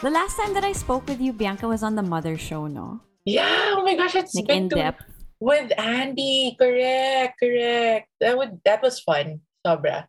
[0.00, 3.00] The last time that I spoke with you, Bianca, was on the Mother Show, no?
[3.24, 5.02] Yeah, oh my gosh, it's Like been in depth.
[5.40, 6.54] with Andy.
[6.58, 8.08] Correct, correct.
[8.20, 9.40] That would that was fun.
[9.66, 10.06] Sobra.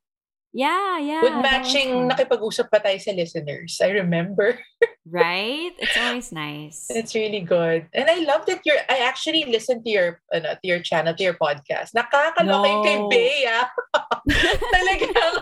[0.52, 1.22] Yeah, yeah.
[1.22, 3.78] with matching, nakipag-usap pa tayo sa listeners.
[3.82, 4.58] I remember.
[5.10, 5.74] Right?
[5.82, 6.86] It's always nice.
[6.94, 7.90] It's really good.
[7.98, 11.24] And I love that you're, I actually listened to your, ano, to your channel, to
[11.24, 11.98] your podcast.
[11.98, 13.10] Nakakaloka yung kay No.
[13.10, 13.50] Bea.
[14.70, 15.42] Talagang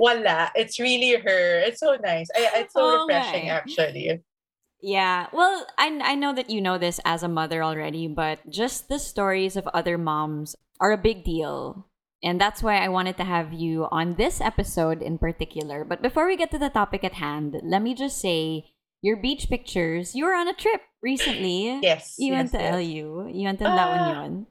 [0.00, 0.50] wala.
[0.58, 1.62] It's really her.
[1.62, 2.26] It's so nice.
[2.34, 4.18] I, it's so refreshing, actually.
[4.82, 5.28] Yeah.
[5.32, 8.98] Well, I I know that you know this as a mother already, but just the
[8.98, 11.86] stories of other moms are a big deal.
[12.24, 15.84] And that's why I wanted to have you on this episode in particular.
[15.84, 18.72] But before we get to the topic at hand, let me just say
[19.04, 21.78] your beach pictures, you were on a trip recently.
[21.84, 22.16] Yes.
[22.16, 22.74] You yes, went to yes.
[22.80, 23.28] LU.
[23.28, 23.92] You went to La Ah.
[24.24, 24.46] Union.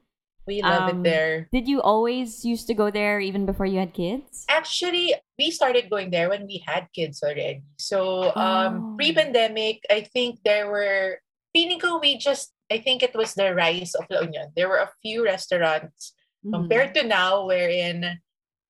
[0.46, 1.48] We love Um, it there.
[1.50, 4.44] Did you always used to go there even before you had kids?
[4.46, 7.64] Actually, we started going there when we had kids already.
[7.80, 8.38] So, Oh.
[8.38, 11.18] um, pre-pandemic, I think there were,
[11.56, 14.52] feeling we just, I think it was the rise of La Union.
[14.54, 16.12] There were a few restaurants
[16.44, 16.52] Mhm.
[16.52, 18.20] compared to now wherein,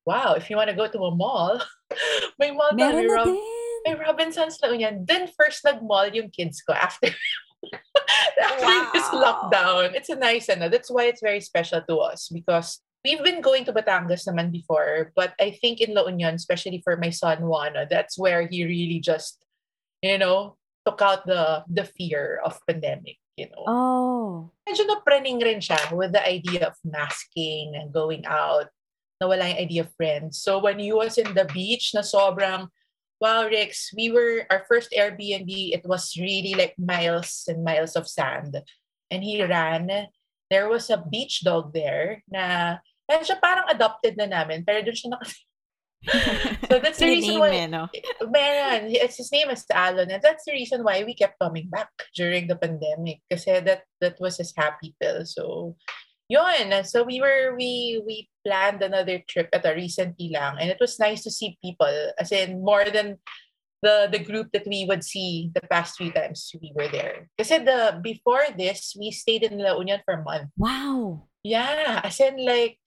[0.06, 1.58] wow, if you want to go to a mall,
[2.39, 3.39] may mall Meron may, na Rob-
[3.84, 5.05] may Robinsons La Union.
[5.05, 7.11] Then first nag-mall yung kids ko after
[8.41, 9.50] after this Wow.
[9.50, 9.95] lockdown.
[9.95, 13.64] It's a nice, ano, that's why it's very special to us because we've been going
[13.67, 17.86] to Batangas naman before, but I think in La Union, especially for my son Juana,
[17.89, 19.45] that's where he really just,
[20.02, 23.65] you know, took out the the fear of pandemic, you know.
[23.67, 24.51] Oh.
[24.67, 28.71] Medyo napraning rin siya with the idea of masking and going out.
[29.23, 30.43] Nawala yung idea of friends.
[30.43, 32.69] So when he was in the beach na sobrang,
[33.21, 38.09] wow, Rex, we were, our first Airbnb, it was really like miles and miles of
[38.09, 38.59] sand.
[39.11, 40.11] And he ran.
[40.51, 42.79] There was a beach dog there na,
[43.11, 45.31] medyo parang adopted na namin, pero doon siya naka...
[46.71, 47.89] So that's the reason why- no?
[48.29, 51.91] Man, it's his name is Alon, and that's the reason why we kept coming back
[52.17, 53.20] during the pandemic.
[53.31, 55.25] Kasi that that was his happy pill.
[55.25, 55.77] So,
[56.29, 56.73] yun.
[56.85, 60.98] So we were we we planned another trip at a recently lang, and it was
[61.01, 61.93] nice to see people.
[62.19, 63.19] As in more than
[63.85, 67.29] the the group that we would see the past few times we were there.
[67.37, 70.48] Kasi the before this, we stayed in La Union for a month.
[70.57, 71.29] Wow.
[71.45, 72.81] Yeah, as in like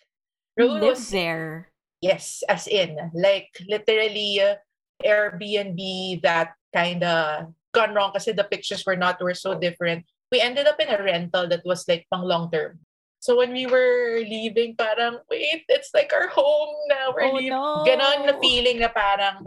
[0.57, 1.69] Raul was- there.
[2.01, 4.55] Yes, as in, like literally uh,
[5.01, 10.05] Airbnb that kind of gone wrong kasi the pictures were not were so different.
[10.31, 12.79] We ended up in a rental that was like pang long term.
[13.19, 17.13] So when we were leaving, parang, wait, it's like our home now.
[17.15, 17.49] We're Oh, leaving.
[17.49, 17.81] no.
[17.81, 19.41] Ganon na feeling na parang,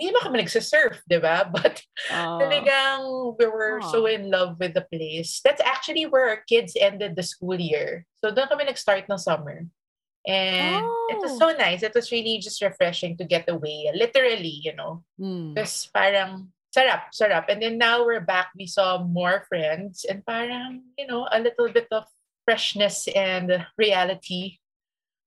[0.00, 1.44] hindi ba kami nagsisurf, di ba?
[1.52, 2.40] But Oh.
[2.40, 5.44] talagang we were so in love with the place.
[5.44, 8.08] That's actually where our kids ended the school year.
[8.24, 9.68] So doon kami nag-start ng summer.
[10.26, 11.38] And it was Oh.
[11.38, 11.82] so nice.
[11.82, 13.88] It was really just refreshing to get away.
[13.94, 15.02] Literally, you know.
[15.16, 17.48] Because parang sarap, sarap.
[17.48, 18.52] And then now we're back.
[18.56, 22.04] We saw more friends and parang, you know, a little bit of
[22.44, 24.58] freshness and reality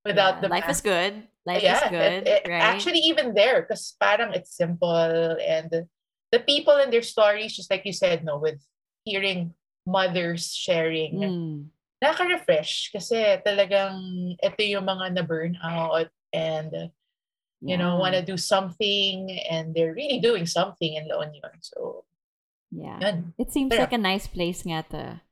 [0.04, 1.26] without Yeah, the life is good.
[1.44, 2.62] Life yeah, is good, it- right?
[2.62, 5.88] Actually, even there, because parang it's simple and
[6.32, 8.62] the people and their stories, just like you said, no, with
[9.04, 9.52] hearing
[9.86, 11.60] mothers sharing, Hmm.
[12.04, 13.96] Nakaka-refresh kasi talagang
[14.36, 16.92] ito yung mga na-burn out and
[17.64, 21.48] you know, want to do something and they're really doing something in La Union.
[21.64, 22.04] So,
[22.68, 23.00] Yeah.
[23.00, 23.32] yun.
[23.40, 23.88] It seems Sarap.
[23.88, 25.24] like a nice place nga to.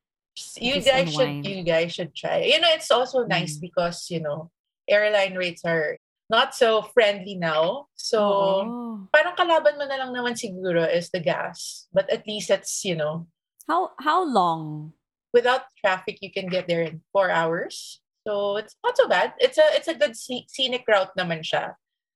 [0.56, 1.44] You guys should unwind.
[1.44, 2.41] you guys should try.
[2.49, 3.69] You know, it's also nice Mm.
[3.69, 4.49] because, you know,
[4.89, 6.00] airline rates are
[6.33, 7.93] not so friendly now.
[8.00, 8.65] So, Oo.
[9.12, 11.84] parang kalaban mo na lang naman siguro is the gas.
[11.93, 13.28] But at least it's, you know,
[13.69, 14.97] How how long?
[15.32, 18.00] Without traffic you can get there in four hours.
[18.26, 19.34] So it's not so bad.
[19.38, 21.75] It's a it's a good scenic route naman siya.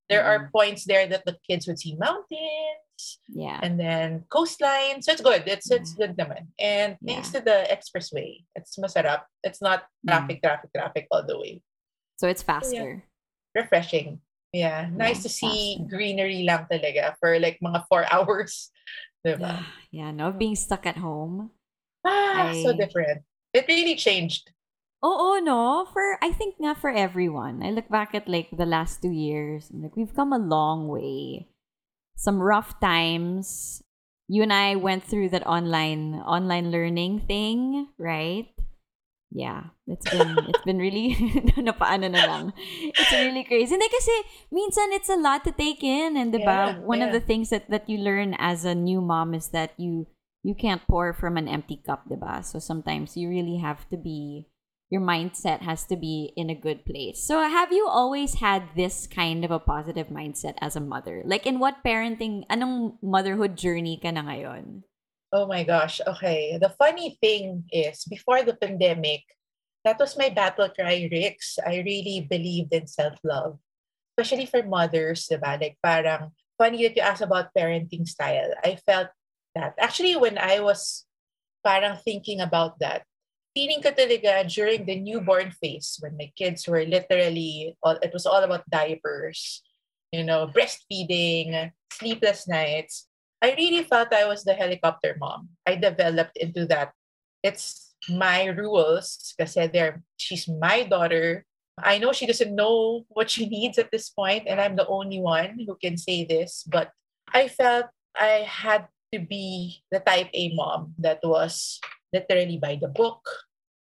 [0.09, 0.55] There are mm-hmm.
[0.55, 3.59] points there that the kids would see mountains Yeah.
[3.61, 5.03] and then coastline.
[5.03, 5.43] So it's good.
[5.51, 6.01] It's it's mm-hmm.
[6.01, 6.55] good naman.
[6.63, 9.27] And thanks to the expressway, it's masarap.
[9.43, 10.09] It's not mm-hmm.
[10.09, 11.63] traffic, traffic, traffic all the way.
[12.17, 13.03] So it's faster.
[13.55, 14.23] Refreshing.
[14.55, 14.89] Yeah.
[14.89, 15.91] Nice Yeah, to see faster.
[15.91, 18.71] greenery lang talaga for like mga four hours.
[19.27, 19.67] Diba?
[19.91, 21.51] Yeah, no, being stuck at home.
[22.07, 23.23] Ah, so different.
[23.53, 24.51] It really changed.
[25.05, 25.87] Oo, no?
[25.93, 27.63] For, I think nga for everyone.
[27.63, 29.71] I look back at like the last two years.
[29.71, 31.49] and, Like, we've come a long way.
[32.17, 33.83] Some rough times.
[34.27, 38.51] You and I went through that online online learning thing, right?
[39.31, 41.15] Yeah, it's been it's been really
[41.61, 42.45] napaano na lang.
[42.91, 43.77] It's really crazy.
[43.79, 44.15] Hindi kasi
[44.51, 46.43] minsan it's a lot to take in and ba?
[46.43, 49.79] Yeah, One of the things that that you learn as a new mom is that
[49.79, 50.11] you
[50.47, 52.39] you can't pour from an empty cup, ba?
[52.47, 54.47] So sometimes you really have to be
[54.87, 57.19] your mindset has to be in a good place.
[57.27, 61.27] So have you always had this kind of a positive mindset as a mother?
[61.27, 64.87] Like in what parenting, anong motherhood journey ka na ngayon?
[65.35, 65.99] Oh my gosh.
[66.07, 66.55] Okay.
[66.63, 69.27] The funny thing is, before the pandemic,
[69.83, 71.59] that was my battle cry, Rix.
[71.59, 73.59] I really believed in self-love.
[74.15, 75.59] Especially for mothers, diba?
[75.59, 78.55] Like parang funny that you asked about parenting style.
[78.63, 79.11] I felt
[79.57, 79.75] that.
[79.81, 81.09] Actually, when I was
[81.65, 83.09] parang thinking about that,
[83.57, 88.29] feeling ko talaga during the newborn phase when my kids were literally, all, it was
[88.29, 89.65] all about diapers,
[90.13, 93.09] you know, breastfeeding, sleepless nights.
[93.41, 95.57] I really felt I was the helicopter mom.
[95.65, 96.93] I developed into that.
[97.43, 101.45] It's my rules because they're, she's my daughter.
[101.81, 105.21] I know she doesn't know what she needs at this point, and I'm the only
[105.21, 106.93] one who can say this, but
[107.33, 107.87] I felt
[108.17, 111.81] I had to be the type A mom that was
[112.13, 113.25] literally by the book.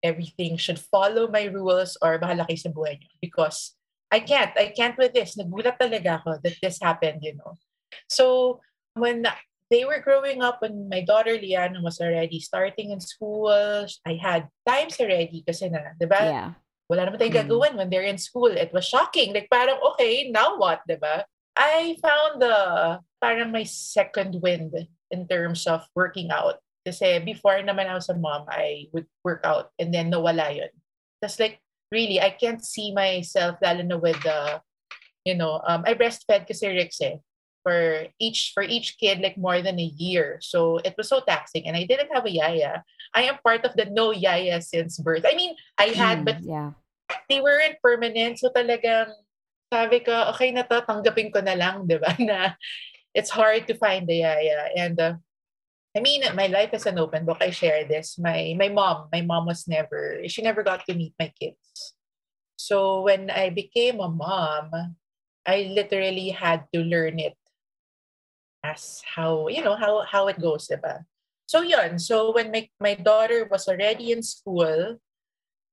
[0.04, 3.08] Everything should follow my rules or bahala kayo sa buhay niyo.
[3.24, 3.72] Because
[4.12, 4.52] I can't.
[4.60, 5.40] I can't with this.
[5.40, 7.56] Nagulat talaga ako that this happened, you know.
[8.12, 8.60] So
[8.92, 9.24] when
[9.72, 13.48] they were growing up, when my daughter Liana was already starting in school,
[14.04, 16.20] I had times already kasi na, di ba?
[16.20, 16.50] Yeah.
[16.84, 17.42] Wala naman tayong Mm.
[17.48, 18.52] gagawin when they're in school.
[18.52, 19.32] It was shocking.
[19.32, 21.24] Like parang, okay, now what, di ba?
[21.56, 22.58] I found the
[23.24, 24.74] parang my second wind
[25.10, 26.60] in terms of working out.
[26.84, 30.72] Kasi before naman I was a mom, I would work out and then nawala yun.
[31.22, 31.60] Just like,
[31.90, 34.60] really, I can't see myself lalo na with the,
[35.24, 37.24] you know, um, I breastfed kasi Rix eh
[37.64, 40.36] for each for each kid like more than a year.
[40.44, 42.84] So it was so taxing and I didn't have a yaya.
[43.16, 45.24] I am part of the no yaya since birth.
[45.24, 46.76] I mean, I had Mm, but yeah.
[47.32, 48.36] they weren't permanent.
[48.36, 49.16] So talagang
[49.72, 52.12] sabi ko, okay na to, tanggapin ko na lang, di ba?
[52.20, 52.52] Na
[53.14, 54.68] it's hard to find the yaya.
[54.76, 55.14] And uh,
[55.96, 57.38] I mean, my life is an open book.
[57.40, 58.18] I share this.
[58.18, 61.94] My my mom, my mom was never, she never got to meet my kids.
[62.58, 64.96] So when I became a mom,
[65.46, 67.36] I literally had to learn it
[68.64, 71.04] as how, you know, how how it goes, diba?
[71.44, 74.96] So yun, so when my, my daughter was already in school,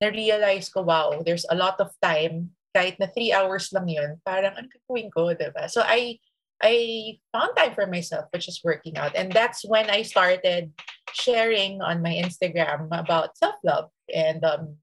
[0.04, 4.52] na-realize ko, wow, there's a lot of time, kahit na three hours lang yun, parang
[4.60, 5.72] ano gagawin ko, diba?
[5.72, 6.20] So I,
[6.64, 9.16] I found time for myself, which is working out.
[9.16, 10.72] And that's when I started
[11.14, 13.90] sharing on my Instagram about self-love.
[14.14, 14.78] And um,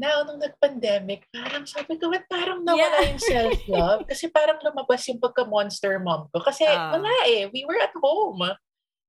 [0.00, 3.08] now, nung nag-pandemic, parang sabi ko, ba't parang nawala Yeah.
[3.12, 4.08] yung self-love?
[4.08, 6.40] Kasi parang lumabas yung pagka-monster mom ko.
[6.40, 6.96] Kasi Ah.
[6.96, 7.52] wala eh.
[7.52, 8.40] We were at home.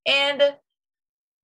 [0.04, 0.40] And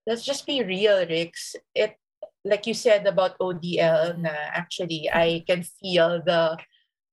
[0.03, 1.55] let's just be real, Rix.
[1.71, 1.95] It,
[2.43, 6.59] like you said about ODL, na actually, I can feel the,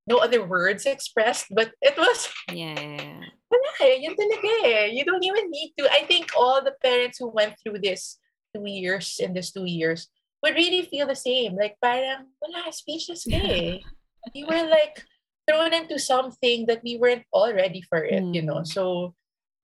[0.06, 2.74] no other words expressed, but it was, Yeah,
[3.50, 4.04] wala eh.
[4.04, 4.84] Yun talaga eh.
[4.92, 5.88] You don't even need to.
[5.88, 8.18] I think all the parents who went through this
[8.54, 10.08] two years, in this two years,
[10.42, 11.56] would really feel the same.
[11.56, 13.80] Like parang, wala, speechless ka eh.
[14.34, 15.04] we were like
[15.48, 18.64] thrown into something that we weren't all ready for it, you know.
[18.64, 18.68] Mm.
[18.68, 19.14] So,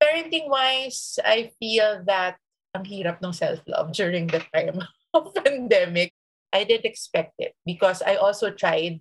[0.00, 2.36] parenting wise, I feel that
[2.76, 4.80] ang hirap ng self-love during the time
[5.14, 6.12] of pandemic.
[6.50, 8.98] I didn't expect it because I also tried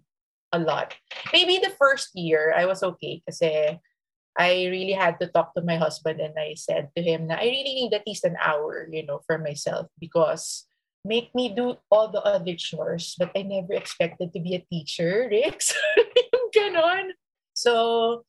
[0.52, 0.96] a lot.
[1.34, 3.80] Maybe the first year I was okay kasi
[4.38, 7.50] I really had to talk to my husband and I said to him na I
[7.50, 10.66] really need at least an hour, you know, for myself because
[11.06, 15.30] make me do all the other chores but I never expected to be a teacher.
[17.60, 18.24] So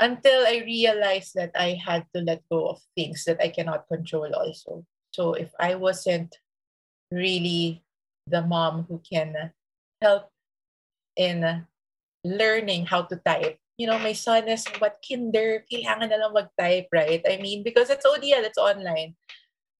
[0.00, 4.32] until I realized that I had to let go of things that I cannot control
[4.32, 4.84] also.
[5.12, 6.34] So if I wasn't
[7.12, 7.84] really
[8.26, 9.52] the mom who can
[10.00, 10.32] help
[11.16, 11.66] in
[12.24, 13.58] learning how to type.
[13.78, 17.22] You know, my son is what kinder, kailangan na lang mag-type, right?
[17.24, 19.16] I mean, because it's ODL, it's online.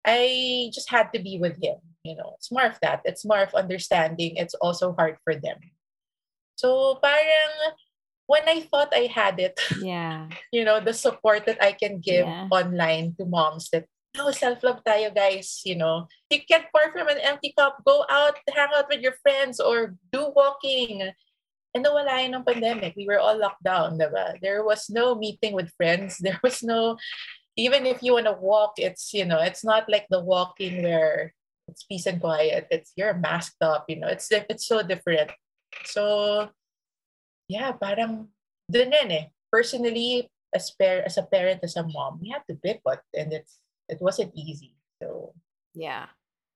[0.04, 1.76] I just had to be with him.
[2.04, 3.02] You know, it's more of that.
[3.04, 4.36] It's more of understanding.
[4.40, 5.60] It's also hard for them.
[6.56, 7.76] So parang
[8.24, 10.28] when I thought I had it, Yeah.
[10.52, 12.48] you know, the support that I can give Yeah.
[12.48, 13.84] online to moms that
[14.16, 16.08] no self-love tayo guys, you know.
[16.32, 17.78] You can't pour from an empty cup.
[17.86, 21.12] Go out, hang out with your friends or do walking.
[21.74, 22.94] And nawala yun ng pandemic.
[22.96, 24.40] We were all locked down, diba?
[24.42, 26.18] There was no meeting with friends.
[26.24, 26.98] There was no,
[27.56, 31.32] even if you want to walk, it's, you know, it's not like the walking where
[31.68, 32.66] it's peace and quiet.
[32.70, 34.08] It's, you're masked up, you know.
[34.10, 35.30] It's, it's so different.
[35.86, 36.48] So,
[37.46, 38.34] yeah, parang
[38.70, 39.24] dun yun eh.
[39.52, 43.58] Personally, as, par- as a parent, as a mom, we had to pivot and it's,
[43.88, 44.74] it wasn't easy.
[45.02, 45.34] So,
[45.74, 46.06] Yeah.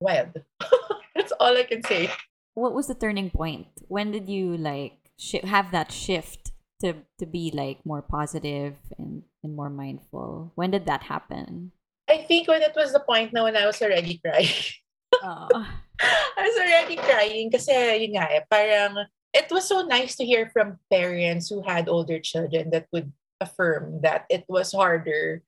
[0.00, 0.34] wild.
[1.14, 2.10] That's all I can say.
[2.54, 3.66] What was the turning point?
[3.86, 9.22] When did you like shi- have that shift to to be like more positive and
[9.42, 10.52] and more mindful?
[10.54, 11.72] When did that happen?
[12.08, 14.52] I think when it was the point now when I was already crying.
[15.22, 15.48] Oh.
[16.36, 20.78] I was already crying yun nga eh, parang it was so nice to hear from
[20.90, 25.42] parents who had older children that would affirm that it was harder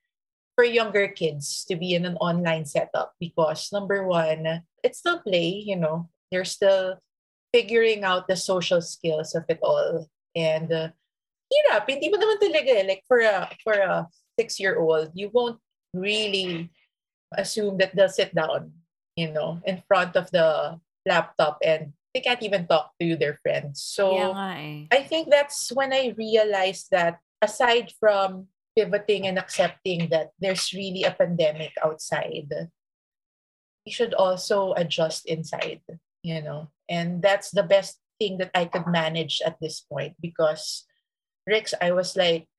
[0.55, 5.63] for younger kids to be in an online setup because number one, it's still play,
[5.63, 6.99] you know, they're still
[7.57, 10.05] figuring out the social skills of it all.
[10.37, 10.93] And uh,
[11.49, 12.85] hirap, hindi mo naman talaga eh.
[12.85, 14.05] Like for a, for a
[14.37, 15.57] six-year-old, you won't
[15.97, 16.69] really
[17.33, 18.77] assume that they'll sit down,
[19.17, 20.77] you know, in front of the
[21.09, 23.81] laptop and they can't even talk to their friends.
[23.81, 24.85] So Yeah.
[24.93, 31.05] I think that's when I realized that aside from pivoting and accepting that there's really
[31.05, 32.53] a pandemic outside,
[33.85, 35.81] we should also adjust inside,
[36.27, 36.69] you know.
[36.91, 40.85] And that's the best thing that I could manage at this point because
[41.47, 42.51] Rix, I was like,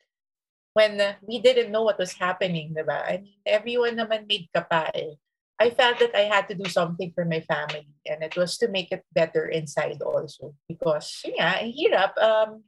[0.74, 3.02] when we didn't know what was happening, diba?
[3.04, 5.18] I mean, everyone naman made kapal.
[5.58, 8.70] I felt that I had to do something for my family and it was to
[8.70, 12.14] make it better inside also because yeah, hirap.
[12.22, 12.62] Um,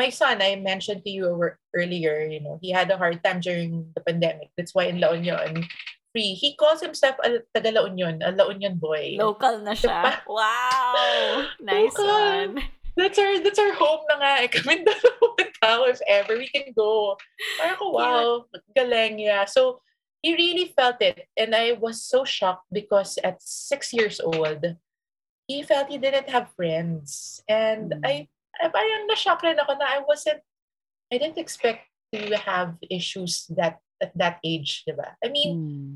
[0.00, 1.28] my son, I mentioned to you
[1.76, 4.48] earlier, you know, he had a hard time during the pandemic.
[4.56, 5.68] That's why in La Union,
[6.14, 6.38] free.
[6.38, 9.18] He calls himself a taga La Union, a La Union boy.
[9.18, 10.22] Local na siya.
[10.30, 11.42] Wow!
[11.60, 12.06] Nice Local.
[12.06, 12.62] one.
[12.94, 14.48] That's our that's our home na nga eh.
[14.54, 17.18] Kami dalawa tao if ever we can go.
[17.58, 19.42] Parang ko, wow, galing yeah.
[19.50, 19.82] So
[20.22, 21.26] he really felt it.
[21.34, 24.78] And I was so shocked because at six years old,
[25.50, 27.42] he felt he didn't have friends.
[27.50, 28.06] And Mm.
[28.06, 28.14] I,
[28.62, 30.38] I parang na-shock rin ako na I wasn't,
[31.10, 35.16] I didn't expect to have issues that at that age, di ba?
[35.24, 35.94] I mean, Hmm.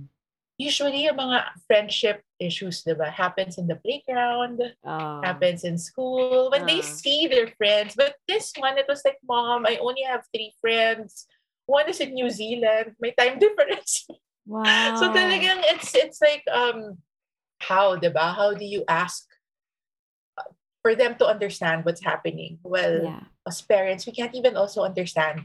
[0.58, 5.20] usually yung mga friendship issues, di ba, happens in the playground, Oh.
[5.22, 6.88] happens in school when they Ah.
[6.88, 7.94] see their friends.
[7.94, 11.28] But this one, it was like, Mom, I only have three friends.
[11.68, 12.96] One is in New Zealand.
[12.98, 14.08] My time difference.
[14.48, 14.96] Wow.
[14.96, 17.04] So talagang it's it's like um
[17.60, 18.32] how, diba?
[18.32, 19.28] How do you ask
[20.40, 20.48] uh,
[20.80, 22.56] for them to understand what's happening?
[22.64, 23.28] Well, Yeah.
[23.44, 25.44] as parents, we can't even also understand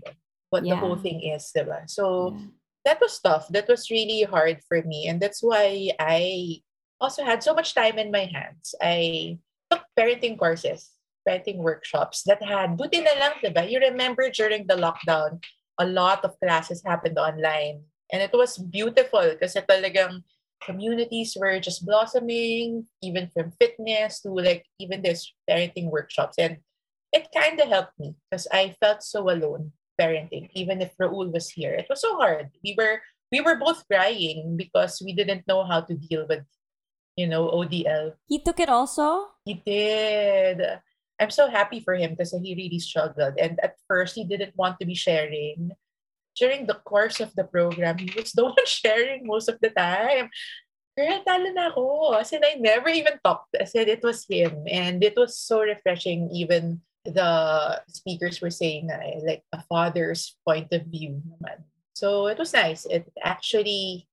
[0.54, 1.90] what the whole thing is, diba?
[1.90, 2.46] So yeah.
[2.86, 3.50] that was tough.
[3.50, 5.10] That was really hard for me.
[5.10, 6.62] And that's why I
[7.02, 8.78] also had so much time in my hands.
[8.78, 9.42] I
[9.74, 10.94] took parenting courses,
[11.26, 13.66] parenting workshops that had, buti na lang, diba?
[13.66, 15.42] You remember during the lockdown,
[15.82, 17.82] a lot of classes happened online.
[18.14, 20.22] And it was beautiful kasi talagang
[20.62, 26.38] communities were just blossoming, even from fitness to like even this parenting workshops.
[26.38, 26.62] And
[27.10, 31.50] it kind of helped me because I felt so alone parenting, even if Raul was
[31.50, 31.74] here.
[31.74, 32.50] It was so hard.
[32.64, 33.02] We were
[33.34, 36.46] we were both crying because we didn't know how to deal with,
[37.18, 38.14] you know, ODL.
[38.30, 39.34] He took it also?
[39.44, 40.62] He did.
[41.20, 43.34] I'm so happy for him because he really struggled.
[43.42, 45.74] And at first, he didn't want to be sharing.
[46.38, 50.30] During the course of the program, he was the one sharing most of the time.
[50.94, 52.14] Girl, talo na ako.
[52.14, 53.58] As in, I never even talked.
[53.58, 54.62] I said it was him.
[54.70, 56.30] And it was so refreshing.
[56.30, 61.64] Even the speakers were saying na, eh, like a father's point of view naman.
[61.94, 62.86] So it was nice.
[62.86, 64.08] It actually,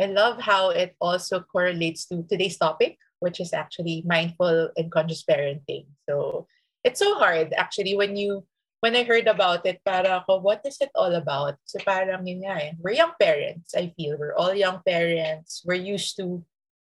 [0.00, 5.24] I love how it also correlates to today's topic, which is actually mindful and conscious
[5.24, 5.86] parenting.
[6.08, 6.46] So
[6.84, 8.46] it's so hard actually when you
[8.80, 11.56] when I heard about it, para ako, what is it all about?
[11.64, 12.72] So parang yun nga eh.
[12.78, 14.14] We're young parents, I feel.
[14.20, 15.64] We're all young parents.
[15.64, 16.44] We're used to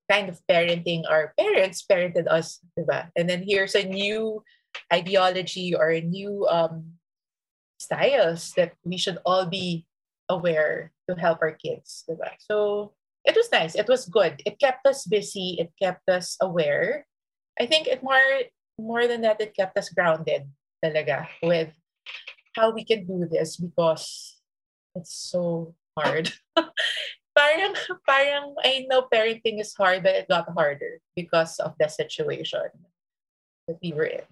[0.08, 3.10] kind of parenting our parents parented us, diba?
[3.16, 4.44] And then here's a new
[4.92, 6.99] ideology or new um,
[7.78, 9.87] styles that we should all be
[10.28, 12.04] aware to help our kids?
[12.40, 12.92] So
[13.25, 13.75] it was nice.
[13.75, 14.42] It was good.
[14.47, 15.56] It kept us busy.
[15.58, 17.06] It kept us aware.
[17.61, 18.23] I think it more
[18.78, 20.47] more than that, it kept us grounded
[20.78, 21.75] talaga with
[22.54, 24.38] how we can do this because
[24.94, 26.30] it's so hard.
[27.37, 27.75] parang,
[28.06, 32.70] parang, I know parenting is hard, but it got harder because of the situation
[33.66, 34.26] that we were in.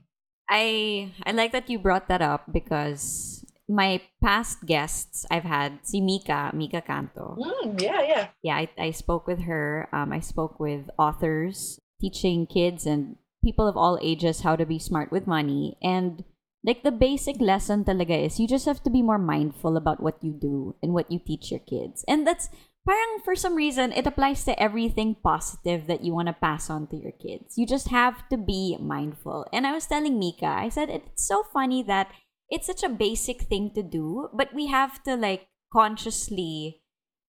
[0.49, 6.01] I I like that you brought that up because my past guests I've had, si
[6.01, 7.37] Mika, Mika Canto.
[7.39, 8.27] Mm, yeah, yeah.
[8.43, 9.89] Yeah, I, I spoke with her.
[9.93, 14.79] Um, I spoke with authors teaching kids and people of all ages how to be
[14.79, 15.77] smart with money.
[15.83, 16.25] And
[16.65, 20.23] like the basic lesson talaga is you just have to be more mindful about what
[20.23, 22.05] you do and what you teach your kids.
[22.07, 22.49] And that's
[22.87, 26.87] parang for some reason it applies to everything positive that you want to pass on
[26.89, 27.59] to your kids.
[27.59, 29.47] You just have to be mindful.
[29.53, 32.09] And I was telling Mika, I said it's so funny that
[32.49, 36.83] it's such a basic thing to do, but we have to like consciously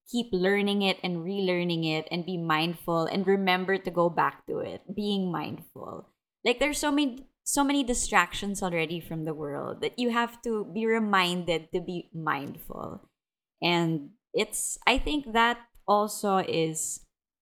[0.10, 4.60] keep learning it and relearning it and be mindful and remember to go back to
[4.60, 6.10] it being mindful
[6.46, 10.66] like there's so many so many distractions already from the world that you have to
[10.74, 13.10] be reminded to be mindful
[13.62, 17.02] and it's i think that also is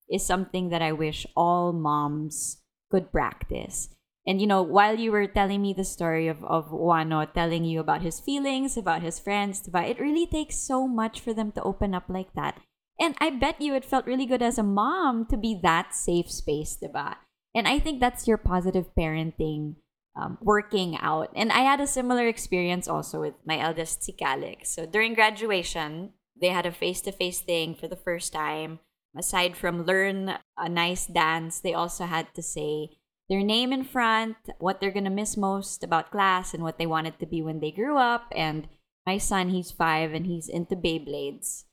[0.10, 3.90] is something that i wish all moms could practice
[4.26, 7.80] And you know, while you were telling me the story of, of Wano telling you
[7.80, 11.62] about his feelings, about his friends, diba, it really takes so much for them to
[11.62, 12.58] open up like that.
[13.00, 16.32] And I bet you it felt really good as a mom to be that safe
[16.32, 17.18] space, diba?
[17.54, 19.76] And I think that's your positive parenting
[20.18, 21.30] um, working out.
[21.36, 24.16] And I had a similar experience also with my eldest, si.
[24.64, 28.80] So during graduation, they had a face to face thing for the first time.
[29.18, 32.90] Aside from learn a nice dance, they also had to say
[33.30, 36.86] their name in front, what they're going to miss most about class, and what they
[36.86, 38.32] wanted to be when they grew up.
[38.36, 38.68] And
[39.06, 41.64] my son, he's five and he's into Beyblades.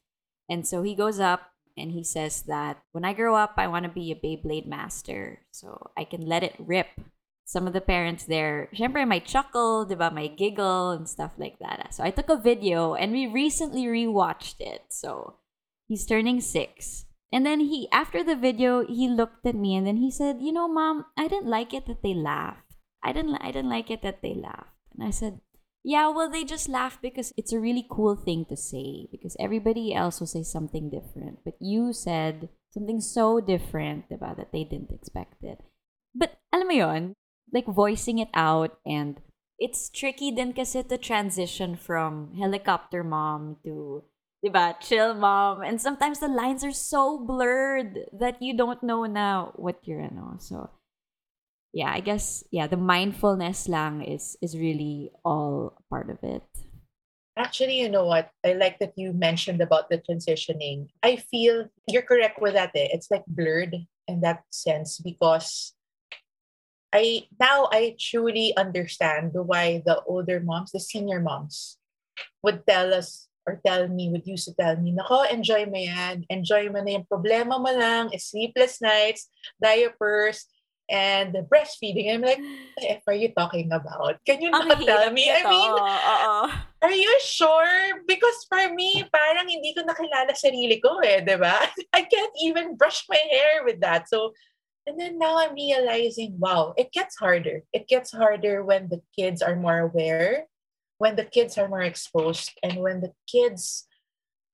[0.48, 3.84] And so he goes up and he says that when I grow up, I want
[3.84, 6.88] to be a Beyblade master so I can let it rip.
[7.52, 11.92] Some of the parents there, syempre might chuckle, diba, might giggle and stuff like that.
[11.92, 14.88] So I took a video and we recently rewatched it.
[14.88, 15.36] So
[15.84, 17.04] he's turning six.
[17.28, 20.56] And then he, after the video, he looked at me and then he said, "You
[20.56, 22.72] know, mom, I didn't like it that they laughed.
[23.04, 25.44] I didn't, I didn't like it that they laughed." And I said,
[25.84, 29.92] "Yeah, well, they just laughed because it's a really cool thing to say because everybody
[29.92, 34.96] else will say something different, but you said something so different about that they didn't
[34.96, 35.60] expect it."
[36.16, 37.04] But alam mo yon,
[37.52, 39.20] like voicing it out and
[39.58, 44.02] it's tricky then kasi to transition from helicopter mom to
[44.44, 45.62] diba, chill mom.
[45.62, 50.36] And sometimes the lines are so blurred that you don't know now what you're ano.
[50.38, 50.70] So
[51.72, 56.42] yeah, I guess yeah, the mindfulness lang is is really all part of it.
[57.38, 58.28] Actually, you know what?
[58.44, 60.92] I like that you mentioned about the transitioning.
[61.02, 62.76] I feel you're correct with that.
[62.76, 62.92] Eh?
[62.92, 63.72] It's like blurred
[64.06, 65.72] in that sense because
[66.92, 71.78] I now I truly understand why the older moms, the senior moms,
[72.44, 76.22] would tell us or tell me, would used to tell me, nako, enjoy mo yan.
[76.30, 79.26] Enjoy mo na yung problema mo lang, sleepless nights,
[79.58, 80.46] diapers,
[80.90, 82.12] and breastfeeding.
[82.12, 84.20] I'm like, what the F are you talking about?
[84.26, 85.26] Can you not tell me?
[85.26, 85.48] nito.
[85.48, 86.38] I mean, Oo.
[86.82, 88.04] are you sure?
[88.06, 91.56] Because for me, parang hindi ko nakilala sarili ko eh, di ba?
[91.96, 94.06] I can't even brush my hair with that.
[94.06, 94.36] So,
[94.86, 97.62] and then now I'm realizing, wow, it gets harder.
[97.72, 100.46] It gets harder when the kids are more aware
[101.02, 103.90] when the kids are more exposed and when the kids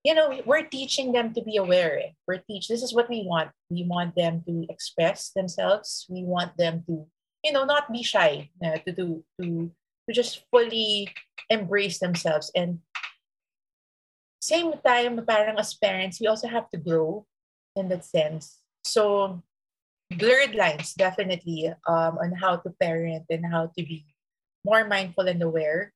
[0.01, 2.17] you know we're teaching them to be aware.
[2.25, 3.53] We're teach this is what we want.
[3.69, 6.09] We want them to express themselves.
[6.09, 7.05] We want them to
[7.45, 11.13] you know not be shy uh, to do to to just fully
[11.53, 12.49] embrace themselves.
[12.57, 12.81] And
[14.41, 17.29] same time parang as parents we also have to grow
[17.77, 18.65] in that sense.
[18.89, 19.45] So
[20.11, 24.07] blurred lines definitely um, on how to parent and how to be
[24.65, 25.93] more mindful and aware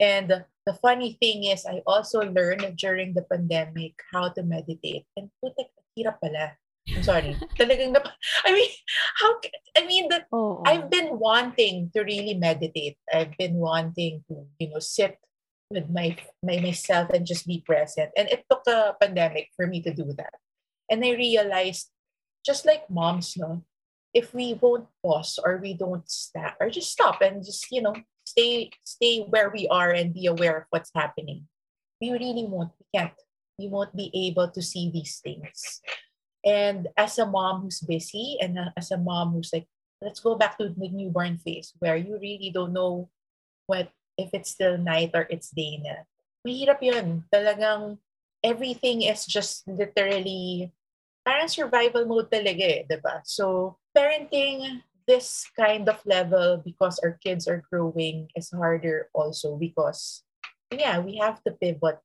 [0.00, 5.08] and the funny thing is, I also learned during the pandemic how to meditate.
[5.16, 6.54] And putek, hirap pala.
[6.88, 7.36] I'm sorry.
[7.58, 8.14] Talagang nap-
[8.46, 8.70] I mean,
[9.18, 9.30] how,
[9.76, 10.62] I mean, that Oo.
[10.64, 12.96] I've been wanting to really meditate.
[13.12, 15.18] I've been wanting to, you know, sit
[15.68, 18.14] with my, my myself and just be present.
[18.16, 20.36] And it took a pandemic for me to do that.
[20.88, 21.90] And I realized,
[22.44, 23.62] just like moms, no,
[24.14, 27.94] if we won't pause or we don't stop or just stop and just, you know,
[28.24, 31.46] stay stay where we are and be aware of what's happening,
[32.00, 33.14] we really won't, we can't.
[33.58, 35.82] We won't be able to see these things.
[36.46, 39.66] And as a mom who's busy and as a mom who's like,
[40.00, 43.10] let's go back to the newborn phase where you really don't know
[43.66, 46.06] what if it's still night or it's day na.
[46.46, 47.24] Mahirap yun.
[47.34, 47.98] Talagang
[48.42, 50.72] everything is just literally
[51.28, 53.20] parang survival mode talaga eh, diba?
[53.28, 60.24] So, parenting this kind of level because our kids are growing is harder also because
[60.72, 62.00] yeah, we have to pivot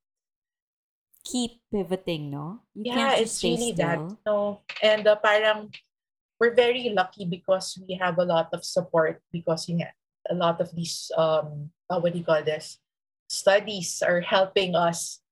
[1.23, 2.67] Keep pivoting, no?
[2.75, 3.87] You yeah, it's really still.
[3.87, 3.99] that.
[4.27, 5.71] No, and uh, parang
[6.35, 9.87] we're very lucky because we have a lot of support because you know,
[10.27, 12.75] a lot of these um uh, what do you call this
[13.31, 15.22] studies are helping us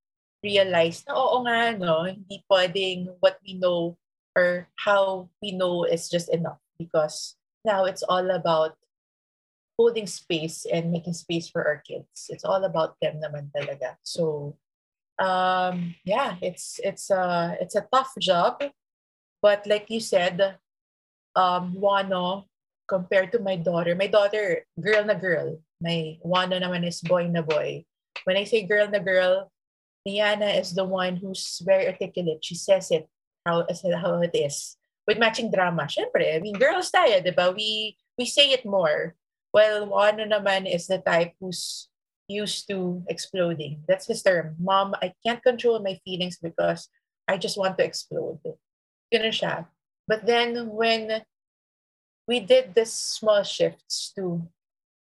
[0.42, 3.94] realize na oo nga no hindi pwedeng what we know
[4.34, 8.74] or how we know is just enough because now it's all about
[9.78, 12.30] holding space and making space for our kids.
[12.30, 13.98] It's all about them naman talaga.
[14.02, 14.58] So
[15.22, 18.58] um yeah it's it's a it's a tough job
[19.38, 20.58] but like you said
[21.38, 22.50] um wano
[22.90, 25.62] compared to my daughter my daughter girl na girl.
[25.82, 27.86] My wano naman is boy na boy.
[28.26, 29.51] When i say girl na girl
[30.08, 33.06] Niana is the one who's very articulate she says it
[33.46, 33.66] how
[34.02, 38.50] how it is with matching drama syempre i mean girls tayo diba we we say
[38.50, 39.14] it more
[39.54, 41.92] well wano naman is the type who's
[42.32, 43.84] used to exploding.
[43.88, 44.56] That's his term.
[44.58, 46.88] Mom, I can't control my feelings because
[47.28, 48.40] I just want to explode.
[49.12, 49.68] Ganun siya.
[50.08, 51.28] But then when
[52.28, 54.48] we did this small shifts to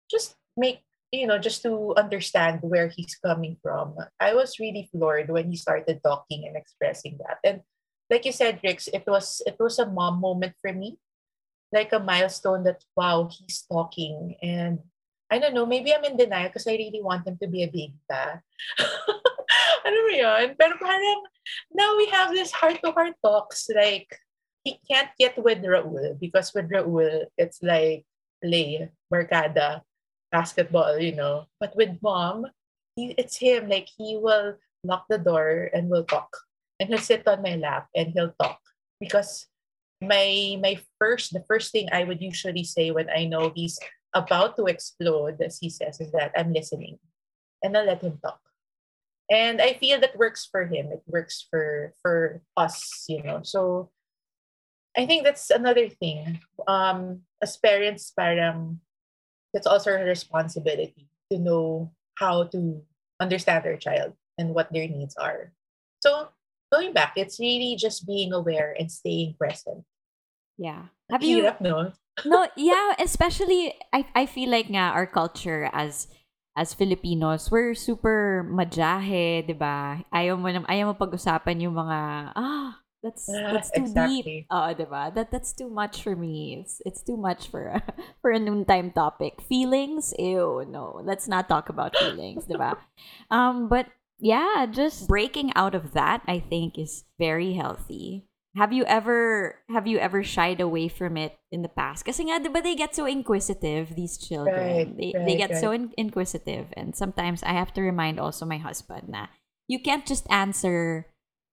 [0.10, 5.30] just make you know just to understand where he's coming from i was really floored
[5.30, 7.40] when he started talking and expressing that.
[7.44, 7.62] And
[8.10, 10.98] like you said rix it was it was a mom moment for me
[11.72, 14.36] like a milestone that wow he's talking.
[14.42, 14.80] And
[15.30, 17.70] I don't know, maybe I'm in denial because I really want him to be a
[17.72, 17.94] big
[20.82, 21.24] parang,
[21.74, 23.70] now we have this heart-to-heart talks.
[23.74, 24.18] Like,
[24.64, 28.06] he can't get with Raul because with Raul, it's like
[28.44, 29.82] play, barkada,
[30.32, 31.46] basketball, you know.
[31.60, 32.48] But with mom,
[32.96, 33.70] he, it's him.
[33.70, 36.30] Like, he will lock the door and we'll talk.
[36.80, 38.60] And he'll sit on my lap and he'll talk.
[39.00, 39.48] Because
[40.02, 43.80] my my first the first thing I would usually say when I know he's
[44.14, 47.00] about to explode, as he says, is that I'm listening
[47.64, 48.40] and I'll let him talk.
[49.30, 50.92] And I feel that works for him.
[50.92, 53.42] It works for for us, you know.
[53.44, 53.92] So
[54.98, 56.40] I think that's another thing.
[56.68, 58.80] Um, as parents, parang
[59.54, 62.82] it's also a responsibility to know how to
[63.20, 65.52] understand their child and what their needs are.
[66.02, 66.30] So
[66.72, 69.84] going back, it's really just being aware and staying present.
[70.58, 70.92] Yeah.
[71.12, 71.92] Have you Hirap, no?
[72.26, 76.08] no, yeah, especially I I feel like nga our culture as
[76.60, 80.04] as Filipinos, we're super majahe, 'di ba?
[80.12, 82.00] Ayaw mo ayaw mo pag-usapan yung mga
[82.36, 84.22] ah, that's that's too exactly.
[84.22, 84.48] deep.
[84.52, 85.12] Oh, 'di ba?
[85.14, 86.60] That that's too much for me.
[86.60, 87.80] It's it's too much for
[88.22, 89.42] for a noontime topic.
[89.42, 90.14] Feelings?
[90.20, 91.00] Ew, no.
[91.04, 92.76] Let's not talk about feelings, 'di ba?
[93.32, 93.88] Um, but
[94.20, 98.28] yeah, just breaking out of that I think is very healthy.
[98.58, 102.04] Have you ever have you ever shied away from it in the past?
[102.04, 104.90] Kasi nga, di ba they get so inquisitive, these children.
[104.90, 105.62] Right, they, right, they get right.
[105.62, 106.74] so in- inquisitive.
[106.76, 109.32] And sometimes I have to remind also my husband na
[109.70, 111.06] you can't just answer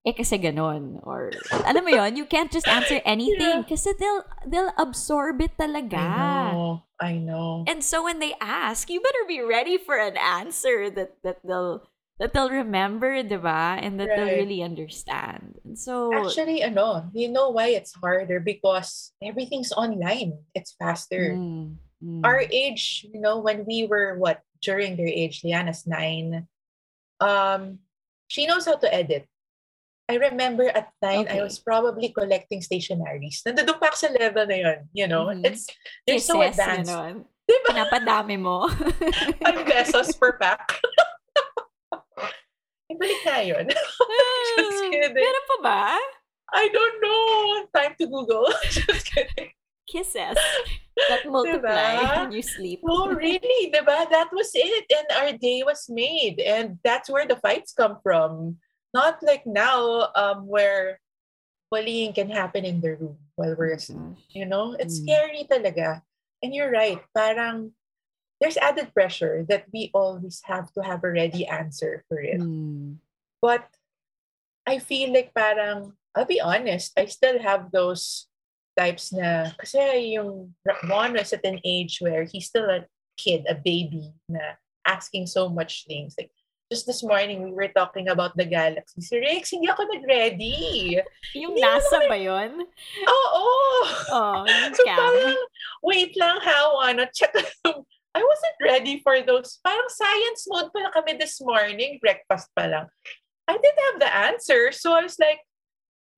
[0.06, 1.02] eh kasi ganon.
[1.02, 1.34] Or,
[1.66, 3.68] alam mo yon you can't just answer anything Yeah.
[3.68, 5.98] kasi they'll, they'll absorb it talaga.
[5.98, 6.82] I know.
[7.02, 7.64] I know.
[7.66, 11.82] And so when they ask, you better be ready for an answer that, that they'll
[12.18, 13.76] that they'll remember, di ba?
[13.76, 15.60] And that they'll really understand.
[15.68, 18.40] And so Actually, ano, you know why it's harder?
[18.40, 20.32] Because everything's online.
[20.56, 21.36] It's faster.
[21.36, 22.20] Mm, mm.
[22.24, 26.48] Our age, you know, when we were what during their age, Liana's nine.
[27.20, 27.84] Um,
[28.28, 29.28] she knows how to edit.
[30.06, 33.42] I remember at nine, I was probably collecting stationaries.
[33.42, 35.34] Nandun pa ako sa level na yun, you know?
[35.34, 35.42] Mhm.
[35.42, 35.66] It's,
[36.06, 36.94] they're so Kisses, advanced.
[36.94, 37.14] ganon.
[37.50, 37.66] Diba?
[37.74, 38.70] Pinapadami mo.
[39.42, 40.62] 5 pesos per pack.
[42.90, 43.66] Ibalik na yun.
[43.66, 45.14] Just kidding.
[45.14, 45.82] Meron pa ba?
[46.54, 47.66] I don't know.
[47.74, 48.46] Time to Google.
[48.70, 49.50] Just kidding.
[49.90, 50.38] Kisses
[51.10, 52.14] that multiply Diba?
[52.26, 52.80] when you sleep.
[52.86, 53.70] Oh, really?
[53.74, 54.06] Diba?
[54.10, 54.86] That was it.
[54.90, 56.38] And our day was made.
[56.42, 58.58] And that's where the fights come from.
[58.96, 61.04] Not like now, um, where
[61.68, 64.16] bullying can happen in the room while we're asleep.
[64.32, 64.72] You know?
[64.80, 65.04] It's Mm.
[65.04, 66.00] scary talaga.
[66.40, 67.04] And you're right.
[67.12, 67.76] Parang
[68.40, 72.40] there's added pressure that we always have to have a ready answer for it.
[72.40, 73.00] Mm.
[73.40, 73.64] But
[74.68, 78.28] I feel like parang, I'll be honest, I still have those
[78.76, 80.52] types na, kasi yung
[80.88, 82.84] one was at an age where he's still a
[83.16, 86.12] kid, a baby, na asking so much things.
[86.20, 86.32] Like,
[86.70, 89.00] just this morning, we were talking about the galaxy.
[89.00, 90.98] Si Rex, hindi ako nag-ready.
[91.38, 92.58] Yung Hindi NASA ba yun?
[93.06, 93.46] Oo!
[94.10, 94.98] Oh, yung So scam.
[94.98, 95.38] parang,
[95.86, 97.30] wait lang how, ano, check
[98.16, 99.60] I wasn't ready for those.
[99.62, 102.86] Parang science mode pa lang kami this morning, breakfast pa lang.
[103.46, 104.72] I didn't have the answer.
[104.72, 105.38] So I was like,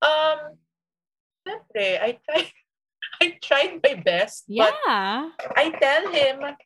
[0.00, 0.56] um,
[1.44, 2.48] syempre, I tried,
[3.20, 4.46] I tried my best.
[4.48, 5.34] But Yeah.
[5.58, 6.56] I tell him,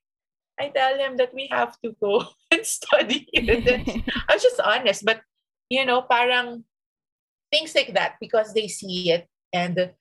[0.60, 3.48] I tell them that we have to go and study it.
[3.66, 5.22] And I was just honest, but
[5.68, 6.64] you know, parang
[7.50, 9.92] things like that because they see it and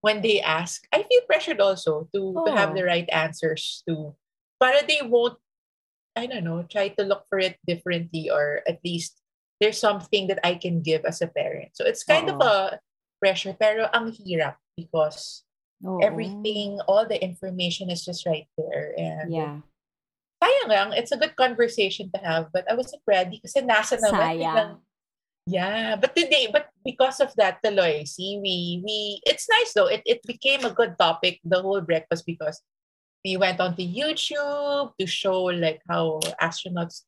[0.00, 2.74] when they ask, I feel pressured also to, to have Oh.
[2.74, 4.14] the right answers to
[4.60, 5.38] para they won't
[6.16, 9.18] I don't know, try to look for it differently or at least
[9.60, 11.74] there's something that I can give as a parent.
[11.74, 12.78] So it's kind of a
[13.18, 15.42] pressure pero ang hirap because
[15.82, 15.98] Oo.
[16.00, 18.94] everything, all the information is just right there.
[18.96, 19.58] And Yeah.
[20.64, 24.40] Sayang lang, it's a good conversation to have, but I wasn't ready kasi nasa naman.
[24.40, 24.70] Sayang.
[25.44, 29.92] Yeah, but today, but because of that, tuloy, see, we, we, it's nice though.
[29.92, 32.62] It, it became a good topic, the whole breakfast, because
[33.24, 37.04] we went onto YouTube to show like how astronauts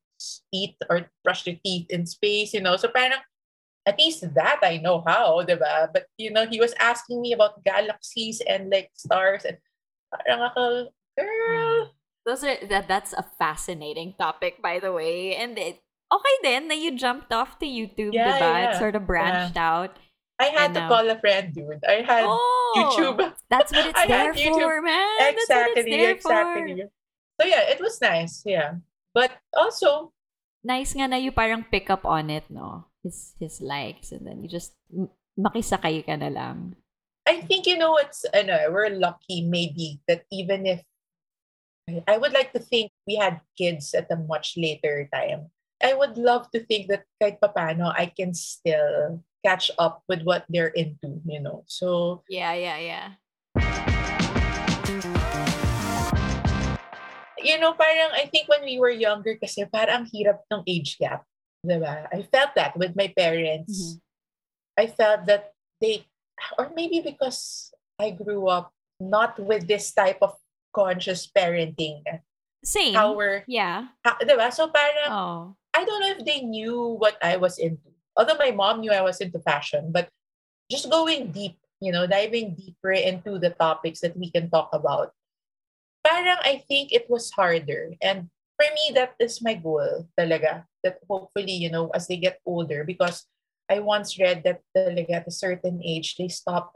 [0.52, 2.76] eat or brush their teeth in space, you know.
[2.76, 3.20] So parang,
[3.86, 5.88] at least that I know how, diba?
[5.92, 9.56] But, you know, he was asking me about galaxies and like stars and
[10.12, 11.65] parang ako, girl,
[12.26, 15.38] Those are that that's a fascinating topic by the way.
[15.38, 15.78] And it
[16.10, 18.52] okay then na you jumped off to YouTube, Yeah, diba?
[18.74, 19.94] It sort of branched out.
[20.36, 21.80] I had And to now- call a friend, dude.
[21.86, 23.22] I had Oh, YouTube.
[23.48, 24.58] That's what it's I there had YouTube.
[24.60, 25.16] for, man.
[25.32, 26.74] It's exactly, there exactly.
[26.82, 26.90] for.
[27.40, 28.42] So yeah, it was nice.
[28.44, 28.82] Yeah,
[29.14, 30.12] but also
[30.66, 32.90] Nice nga na you parang pick up on it, no?
[33.06, 34.74] His his likes and then you just
[35.38, 36.74] makisakay ka na lang.
[37.22, 40.82] I think you know what's I know we're lucky maybe that even if
[41.87, 45.55] I would like to think we had kids at a much later time.
[45.79, 50.42] I would love to think that kahit papano I can still catch up with what
[50.51, 51.62] they're into, you know.
[51.70, 53.07] So Yeah, yeah, yeah.
[57.38, 60.99] you know, parang I think when we were younger kasi parang ang hirap ng age
[60.99, 61.22] gap.
[61.62, 62.11] Diba?
[62.11, 63.94] I felt that with my parents.
[63.94, 63.94] Mhm.
[64.75, 66.11] I felt that they,
[66.59, 70.35] or maybe because I grew up not with this type of
[70.76, 72.04] conscious parenting.
[72.60, 72.92] Same.
[72.92, 73.88] How we're, yeah.
[74.04, 74.52] ha, diba?
[74.52, 75.56] So parang, Oh.
[75.72, 77.88] I don't know if they knew what I was into.
[78.16, 80.08] Although my mom knew I was into fashion, but
[80.68, 85.12] just going deep, you know, diving deeper into the topics that we can talk about.
[86.04, 87.92] Parang I think it was harder.
[88.00, 90.64] And for me, that is my goal talaga.
[90.80, 93.28] That hopefully, you know, as they get older, because
[93.68, 96.72] I once read that talaga at a certain age, they stop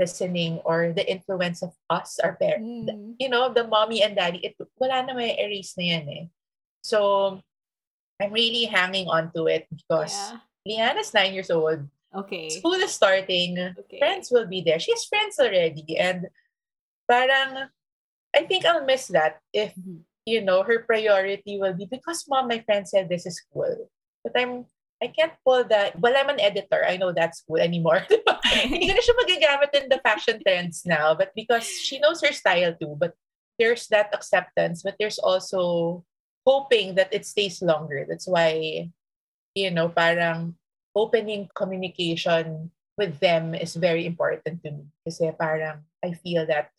[0.00, 3.14] listening or the influence of us, our parents, Mm.
[3.18, 6.24] you know, the mommy and daddy, it, wala na may erase na yan eh.
[6.82, 7.40] So,
[8.20, 10.38] I'm really hanging on to it because Yeah.
[10.94, 11.86] Liana's nine years old.
[12.14, 12.48] Okay.
[12.50, 13.58] School is starting.
[13.58, 13.98] Okay.
[13.98, 14.78] Friends will be there.
[14.78, 15.96] She has friends already.
[15.98, 16.28] And
[17.10, 17.68] parang,
[18.34, 20.04] I think I'll miss that if, Mhm.
[20.26, 23.90] you know, her priority will be because mom, my friend said this is cool.
[24.22, 24.70] But I'm,
[25.02, 25.98] I can't pull that.
[25.98, 26.86] Well, I'm an editor.
[26.86, 28.06] I know that's cool anymore.
[28.70, 31.14] Hindi ko na siya magagamit in the fashion trends now.
[31.18, 32.94] But because she knows her style too.
[32.94, 33.18] But
[33.58, 34.82] there's that acceptance.
[34.86, 36.04] But there's also
[36.46, 38.06] hoping that it stays longer.
[38.08, 38.88] That's why,
[39.54, 40.54] you know, parang
[40.94, 44.84] opening communication with them is very important to me.
[45.02, 46.70] Kasi parang I feel that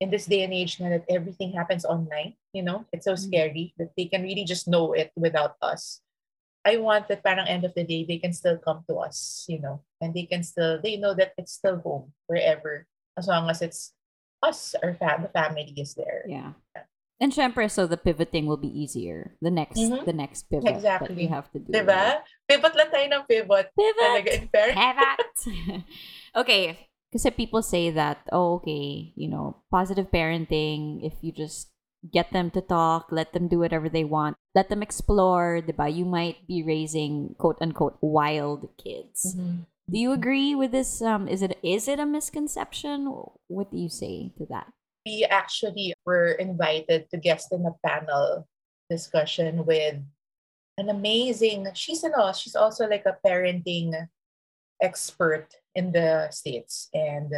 [0.00, 3.20] in this day and age na that everything happens online, you know, it's so Mm.
[3.20, 6.00] scary that they can really just know it without us.
[6.64, 9.60] I want that parang end of the day, they can still come to us, you
[9.60, 13.62] know, and they can still, they know that it's still home wherever, as long as
[13.62, 13.92] it's
[14.42, 16.24] us, our fam- the family is there.
[16.28, 16.52] Yeah.
[17.20, 19.36] And syempre, so the pivoting will be easier.
[19.40, 20.04] The next, Mhm.
[20.04, 21.20] the next pivot that Exactly.
[21.22, 21.68] you have to do.
[21.72, 22.24] Diba?
[22.48, 23.68] Pivot lang tayo ng pivot.
[23.76, 24.72] Talaga, Pivot!
[24.72, 24.76] in.
[24.80, 25.84] Pivot!
[26.36, 26.88] okay.
[27.12, 31.68] Because people say that, oh, okay, you know, positive parenting, if you just
[32.06, 35.92] get them to talk, let them do whatever they want, let them explore, diba?
[35.92, 39.34] You might be raising quote unquote wild kids.
[39.36, 39.66] Mhm.
[39.90, 41.02] Do you agree with this?
[41.02, 43.06] Um, is it is it a misconception?
[43.48, 44.72] What do you say to that?
[45.06, 48.46] we actually were invited to guest in a panel
[48.90, 49.96] discussion with
[50.76, 54.08] an amazing she's an she's also like a parenting
[54.82, 57.32] expert in the states and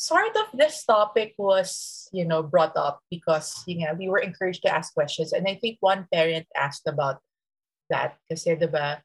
[0.00, 4.64] sort of this topic was you know brought up because you know we were encouraged
[4.64, 5.36] to ask questions.
[5.36, 7.20] And i think one parent asked about
[7.92, 9.04] that diba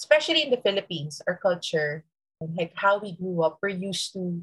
[0.00, 2.02] especially in the philippines our culture
[2.40, 4.42] and like how we grew up we're used to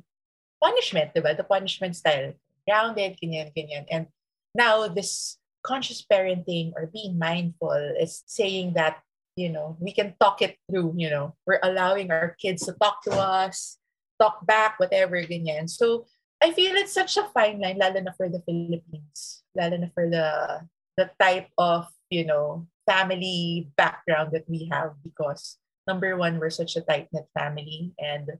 [0.62, 2.36] punishment diba the punishment style.
[2.68, 3.88] Grounded, ganyan, ganyan.
[3.90, 4.08] And
[4.54, 9.02] now this conscious parenting or being mindful is saying that,
[9.36, 13.02] you know, we can talk it through, you know, we're allowing our kids to talk
[13.04, 13.79] to us,
[14.20, 15.70] talk back, whatever, ganyan.
[15.70, 16.06] So
[16.44, 20.08] I feel it's such a fine line, lalo na for the Philippines, lalo na for
[20.08, 20.62] the
[21.00, 26.76] the type of, you know, family background that we have because number one, we're such
[26.76, 27.96] a tight-knit family.
[27.98, 28.38] And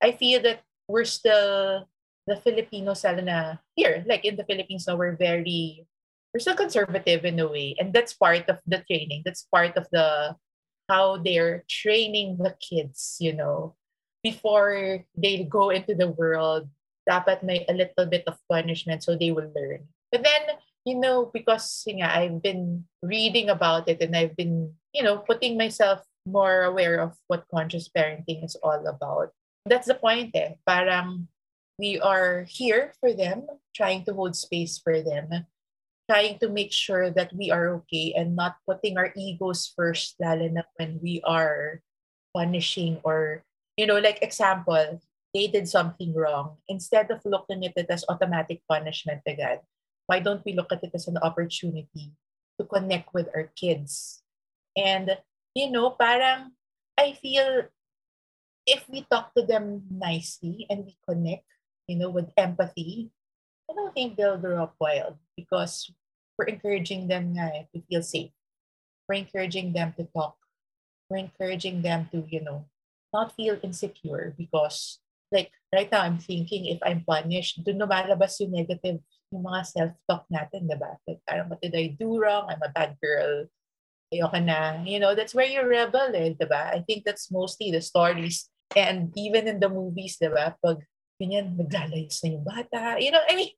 [0.00, 1.90] I feel that we're still
[2.26, 5.86] the Filipinos, lalo na here, like in the Philippines, now we're very,
[6.32, 7.74] we're still conservative in a way.
[7.78, 9.22] And that's part of the training.
[9.24, 10.36] That's part of the,
[10.88, 13.74] how they're training the kids, you know,
[14.22, 16.68] before they go into the world,
[17.08, 19.88] dapat may a little bit of punishment so they will learn.
[20.12, 25.18] But then, you know, because I've been reading about it and I've been, you know,
[25.18, 29.32] putting myself more aware of what conscious parenting is all about.
[29.64, 30.56] That's the point eh.
[30.66, 31.28] Parang
[31.78, 35.46] we are here for them, trying to hold space for them,
[36.10, 40.48] trying to make sure that we are okay and not putting our egos first, lalo
[40.48, 41.80] na when we are
[42.36, 43.44] punishing or,
[43.80, 45.00] you know, like example,
[45.32, 46.60] they did something wrong.
[46.68, 49.64] Instead of looking at it as automatic punishment again,
[50.04, 52.12] why don't we look at it as an opportunity
[52.60, 54.20] to connect with our kids?
[54.76, 55.16] And,
[55.56, 56.52] you know, parang
[56.92, 57.72] I feel
[58.68, 61.48] if we talk to them nicely and we connect,
[61.88, 63.08] you know, with empathy,
[63.64, 65.88] I don't think they'll grow up wild because
[66.36, 68.36] we're encouraging them eh, to feel safe.
[69.08, 70.36] We're encouraging them to talk.
[71.08, 72.69] We're encouraging them to, you know,
[73.12, 78.54] not feel insecure because like right now I'm thinking if I'm punished, dun lumalabas yung
[78.54, 80.98] negative yung mga self-talk natin, di ba?
[81.06, 82.50] Like, parang, what did I do wrong?
[82.50, 83.46] I'm a bad girl.
[84.10, 84.82] Ayoko na.
[84.82, 86.74] You know, that's where you rebel eh, di ba?
[86.74, 88.50] I think that's mostly the stories.
[88.74, 90.58] And even in the movies, di ba?
[90.58, 90.82] Pag
[91.22, 92.98] ganyan, naglalayas na yung bata.
[92.98, 93.54] You know, I mean,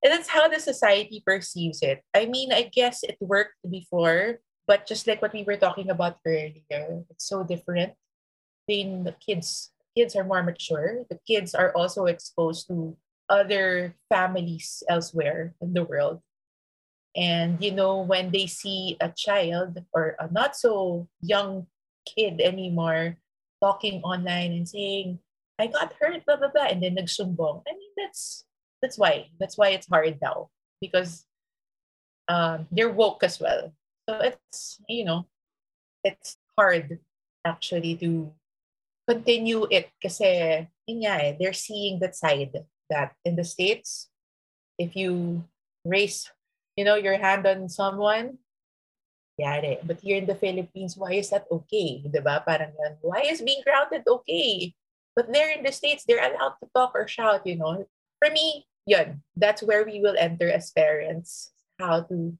[0.00, 2.00] and that's how the society perceives it.
[2.16, 6.16] I mean, I guess it worked before, but just like what we were talking about
[6.24, 7.92] earlier, it's so different.
[8.66, 11.04] Being the kids, kids are more mature.
[11.10, 12.96] The kids are also exposed to
[13.28, 16.20] other families elsewhere in the world.
[17.16, 21.66] And, you know, when they see a child or a not so young
[22.04, 23.16] kid anymore
[23.62, 25.20] talking online and saying,
[25.58, 27.62] I got hurt, blah, blah, blah, and then nagsumbong.
[27.68, 28.44] I mean, that's
[28.82, 29.30] that's why.
[29.38, 30.50] That's why it's hard now
[30.80, 31.24] because
[32.28, 33.72] um, they're woke as well.
[34.08, 35.26] So it's, you know,
[36.02, 36.98] it's hard
[37.44, 38.32] actually to
[39.08, 42.52] continue it kasi yun nga eh, they're seeing that side
[42.88, 44.08] that in the States,
[44.78, 45.44] if you
[45.84, 46.28] raise,
[46.76, 48.38] you know, your hand on someone,
[49.40, 49.78] yari.
[49.84, 52.04] But here in the Philippines, why is that okay?
[52.06, 52.44] Diba?
[52.44, 52.96] Parang yan.
[53.00, 54.74] Why is being grounded okay?
[55.14, 57.86] But there in the States, they're allowed to talk or shout, you know.
[58.18, 62.34] For me, yun, that's where we will enter as parents, how to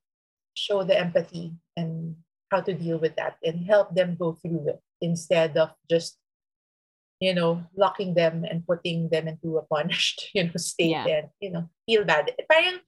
[0.55, 2.17] show the empathy and
[2.51, 6.19] how to deal with that and help them go through it instead of just
[7.25, 11.09] you know, locking them and putting them into a punished, you know, state yeah.
[11.09, 12.29] and, you know, feel bad.
[12.45, 12.85] Parang,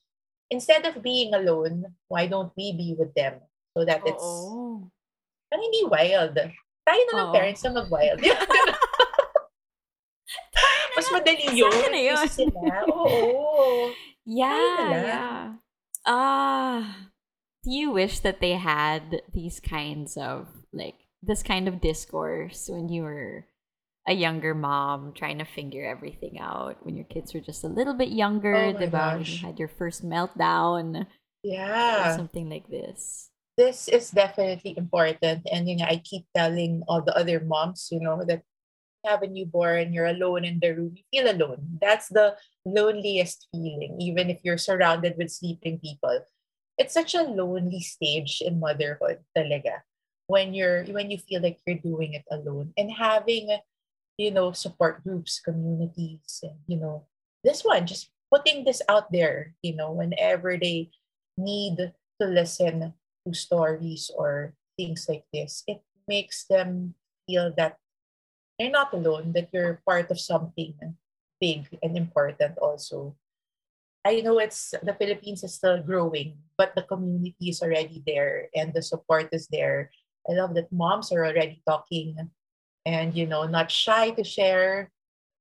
[0.53, 3.40] instead of being alone, why don't we be with them?
[3.77, 4.88] So that it's, oh
[5.51, 6.35] parang hindi wild.
[6.87, 8.20] Tayo na ng parents na mag-wild.
[10.96, 11.72] Mas madali yun.
[11.72, 12.29] Sana yun.
[12.29, 12.87] Sila.
[12.90, 13.90] Oo.
[14.27, 15.55] Yeah, yeah.
[16.07, 16.83] Ah, uh,
[17.62, 22.88] do you wish that they had these kinds of, like, this kind of discourse when
[22.88, 23.46] you were
[24.07, 27.95] a younger mom trying to figure everything out when your kids were just a little
[27.95, 29.19] bit younger, oh diba?
[29.19, 31.07] you had your first meltdown.
[31.42, 32.16] Yeah.
[32.16, 33.31] something like this.
[33.57, 35.47] This is definitely important.
[35.51, 38.42] And you know, I keep telling all the other moms, you know, that
[39.03, 41.79] you have a newborn, you're alone in the room, you feel alone.
[41.81, 46.21] That's the loneliest feeling, even if you're surrounded with sleeping people.
[46.79, 49.83] It's such a lonely stage in motherhood, talaga.
[50.27, 53.57] When you're when you feel like you're doing it alone and having
[54.16, 57.05] you know, support groups, communities, and, you know,
[57.44, 60.90] this one, just putting this out there, you know, whenever they
[61.37, 62.94] need to listen
[63.26, 66.94] to stories or things like this, it makes them
[67.26, 67.76] feel that
[68.59, 70.74] they're not alone, that you're part of something
[71.40, 73.14] big and important also.
[74.05, 78.72] I know it's the Philippines is still growing, but the community is already there and
[78.72, 79.90] the support is there.
[80.31, 82.31] I love that moms are already talking
[82.87, 84.94] and you know not shy to share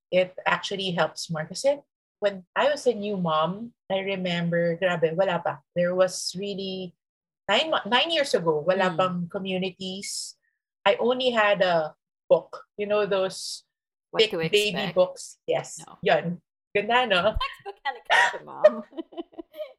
[0.09, 1.77] it actually helps more kasi
[2.19, 5.61] when I was a new mom I remember grabe wala pa.
[5.77, 6.97] There was really
[7.45, 8.97] nine nine years ago wala mm.
[8.97, 10.33] pang communities.
[10.81, 11.93] I only had a
[12.25, 13.61] book you know those
[14.09, 15.37] what thick baby books.
[15.45, 16.01] Yes no.
[16.01, 16.41] yun.
[16.73, 17.21] Ganda no?
[17.37, 18.73] Textbook helicopter mom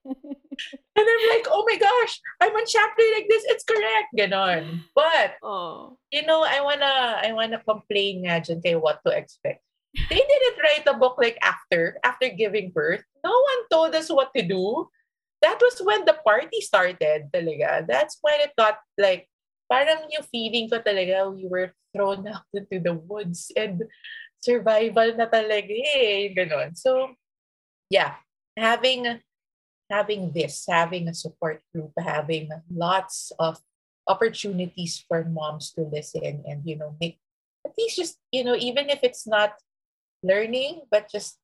[0.97, 3.45] And I'm like, oh my gosh, I'm on chapter like this.
[3.53, 4.17] It's correct.
[4.17, 4.81] Ganon.
[4.95, 5.99] But, oh.
[6.11, 9.61] you know, I wanna, I wanna complain nga dyan kay what to expect.
[10.09, 13.05] They didn't write a book like after, after giving birth.
[13.25, 14.89] No one told us what to do.
[15.43, 17.85] That was when the party started talaga.
[17.85, 19.29] That's when it got like,
[19.69, 23.85] parang yung feeling ko talaga, we were thrown out into the woods and
[24.41, 26.33] survival na talaga eh.
[26.33, 26.77] Ganon.
[26.77, 27.17] So,
[27.93, 28.17] yeah,
[28.57, 29.21] having
[29.91, 33.61] having this, having a support group, having lots of
[34.07, 37.19] opportunities for moms to listen and, you know, make
[37.67, 39.55] at least just, you know, even if it's not
[40.23, 41.39] learning, but just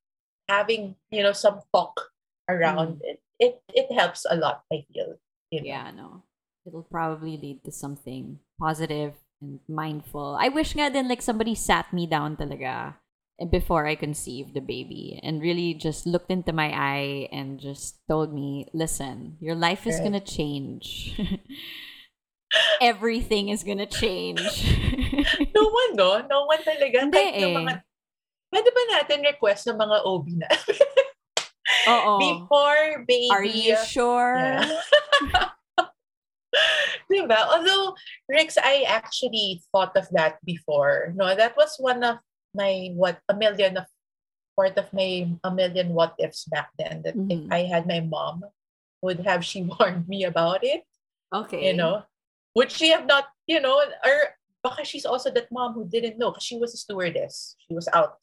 [0.49, 2.11] having, you know, some talk
[2.49, 3.01] around mm.
[3.03, 5.19] it, it, it helps a lot, I feel.
[5.51, 5.67] You know?
[5.67, 6.23] Yeah, no.
[6.67, 10.39] It'll probably lead to something positive and mindful.
[10.39, 13.02] I wish nga din like somebody sat me down talaga
[13.51, 18.33] before I conceived the baby and really just looked into my eye and just told
[18.33, 21.19] me, listen, your life is going to change.
[22.81, 24.41] Everything is going to change.
[25.55, 26.21] no one, no?
[26.29, 27.09] No one talaga.
[27.09, 27.55] Hindi eh.
[27.57, 27.83] mga,
[28.53, 30.51] pwede ba natin request ng mga OB na?
[31.89, 32.13] Oo.
[32.27, 33.31] Before baby.
[33.33, 34.37] Are you sure?
[34.37, 34.69] Yeah.
[37.13, 37.41] diba?
[37.49, 37.95] Although,
[38.29, 41.13] Rix, I actually thought of that before.
[41.17, 42.19] No, that was one of
[42.55, 43.87] my what a million of
[44.57, 47.31] part of my a million what ifs back then that mm-hmm.
[47.31, 48.45] if I had my mom,
[49.01, 50.85] would have she warned me about it?
[51.33, 51.67] Okay.
[51.67, 52.05] You know,
[52.55, 56.31] would she have not, you know, or because she's also that mom who didn't know
[56.31, 57.57] because she was a stewardess.
[57.67, 58.23] She was out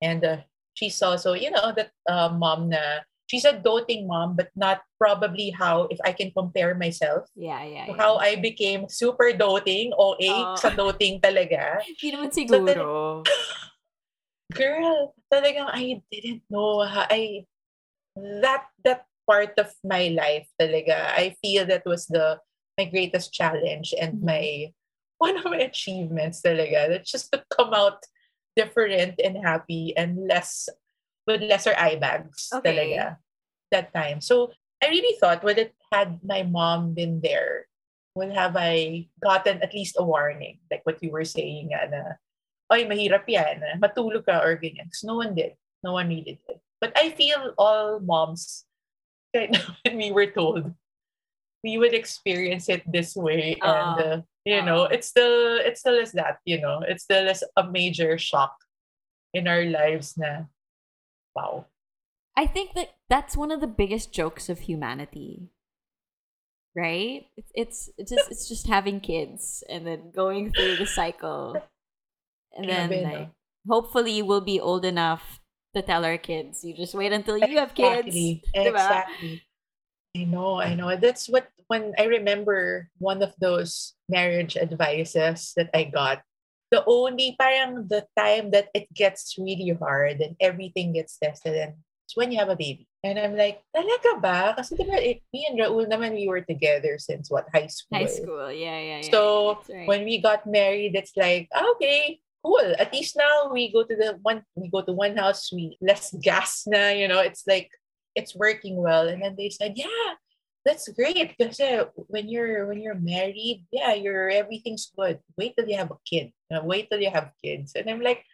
[0.00, 0.36] And uh,
[0.74, 5.54] she's also, you know, that uh, mom na she's a doting mom, but not probably
[5.54, 7.94] how if I can compare myself Yeah, yeah, yeah.
[7.94, 10.58] how I became super doting, OA Oo.
[10.58, 11.78] sa doting talaga.
[11.86, 13.22] Hindi naman siguro.
[14.58, 17.46] Girl, talagang I didn't know I
[18.18, 21.14] that that part of my life talaga.
[21.14, 22.42] I feel that was the
[22.74, 24.26] my greatest challenge and Mhm.
[24.26, 24.44] my
[25.22, 26.90] one of my achievements talaga.
[26.90, 28.02] That's just to come out
[28.58, 30.66] different and happy and less
[31.36, 32.70] with lesser eye bags Okay.
[32.74, 33.16] talaga
[33.70, 34.20] that time.
[34.20, 34.50] So
[34.82, 37.68] I really thought would it had my mom been there,
[38.16, 42.02] would have I gotten at least a warning, like what you were saying nga na,
[42.72, 44.88] ay, mahirap yan, ah, matulog ka or ganyan.
[44.90, 45.54] 'Cause no one did.
[45.82, 46.60] No one needed it.
[46.80, 48.64] But I feel all moms,
[49.36, 50.74] kahit na when we were told,
[51.62, 53.60] we would experience it this way.
[53.60, 54.18] and, uh,
[54.48, 54.92] you know, Oo.
[54.96, 58.56] it's still, it still is that, you know, it still is a major shock
[59.36, 60.48] in our lives na,
[61.34, 61.66] wow.
[62.36, 65.50] I think that that's one of the biggest jokes of humanity.
[66.74, 67.26] Right?
[67.36, 71.56] It's it's it's just it's just having kids and then going through the cycle.
[72.56, 73.28] And then like
[73.68, 75.40] hopefully we'll be old enough
[75.74, 76.64] to tell our kids.
[76.64, 78.08] You just wait until you have kids.
[78.08, 78.42] Exactly.
[78.54, 79.42] Exactly.
[80.16, 80.96] I know, I know.
[80.96, 86.22] That's what when I remember one of those marriage advices that I got.
[86.70, 91.74] The only parang the time that it gets really hard and everything gets tested and
[92.06, 92.86] it's when you have a baby.
[93.02, 94.54] And I'm like, talaga ba?
[94.58, 97.98] Kasi diba, it, me and Raul naman, we were together since what, high school?
[97.98, 99.10] High school, yeah, yeah, yeah.
[99.10, 99.86] So right.
[99.86, 102.74] when we got married, it's like, ah, okay, cool.
[102.78, 106.12] At least now we go to the one we go to one house, we less
[106.20, 107.70] gas na, you know, it's like
[108.14, 109.08] it's working well.
[109.08, 110.18] And then they said, Yeah,
[110.64, 111.36] that's great.
[111.36, 111.60] Because
[112.08, 115.20] when you're when you're married, yeah, you're everything's good.
[115.36, 116.32] Wait till you have a kid.
[116.52, 117.72] Uh, wait till you have kids.
[117.74, 118.24] And I'm like,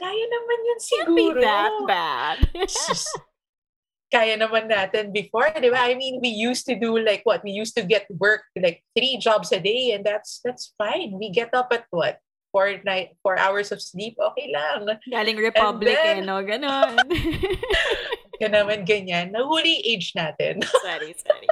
[0.00, 1.40] kaya naman yun can't be siguro.
[1.42, 2.36] that bad.
[4.14, 5.90] Kaya naman natin before, di ba?
[5.90, 7.42] I mean, we used to do like what?
[7.42, 11.18] We used to get work like three jobs a day and that's that's fine.
[11.18, 12.22] We get up at what?
[12.54, 14.86] Four night, four hours of sleep, okay lang.
[15.10, 16.38] Galing Republic eh, then- no?
[16.46, 16.94] Ganon.
[18.38, 19.30] Kaya naman ganyan.
[19.30, 20.62] Nahuli age natin.
[20.84, 21.48] sorry, sorry.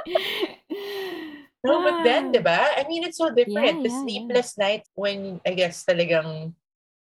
[1.63, 2.31] No, but then, Ah.
[2.35, 2.59] di ba?
[2.75, 3.79] I mean, it's so different.
[3.79, 4.01] Yeah, the yeah, yeah.
[4.03, 6.51] sleepless nights when, I guess, talagang,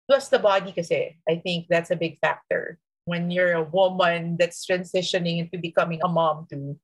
[0.06, 1.18] plus the body kasi.
[1.26, 2.78] I think that's a big factor.
[3.10, 6.78] When you're a woman that's transitioning into becoming a mom too.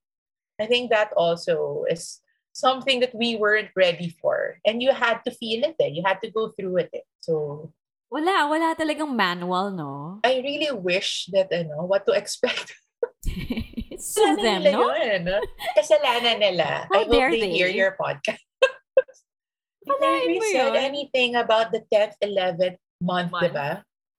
[0.59, 2.19] I think that also is
[2.51, 4.57] something that we weren't ready for.
[4.65, 5.93] And you had to feel it eh.
[5.93, 7.05] You had to go through it eh.
[7.21, 7.71] So,
[8.09, 9.93] Wala, wala talagang manual, no?
[10.25, 12.73] I really wish that, ano, what to expect.
[13.99, 14.95] Sue Kasalanan them, nila no?
[14.97, 15.21] yun.
[15.77, 16.87] Kasalanan nila.
[16.89, 17.77] How I hope dare they, hear they?
[17.77, 18.41] your podcast.
[19.89, 20.75] Walain we said yun.
[20.75, 23.43] anything about the 10th, 11th month, Month.
[23.53, 23.69] diba?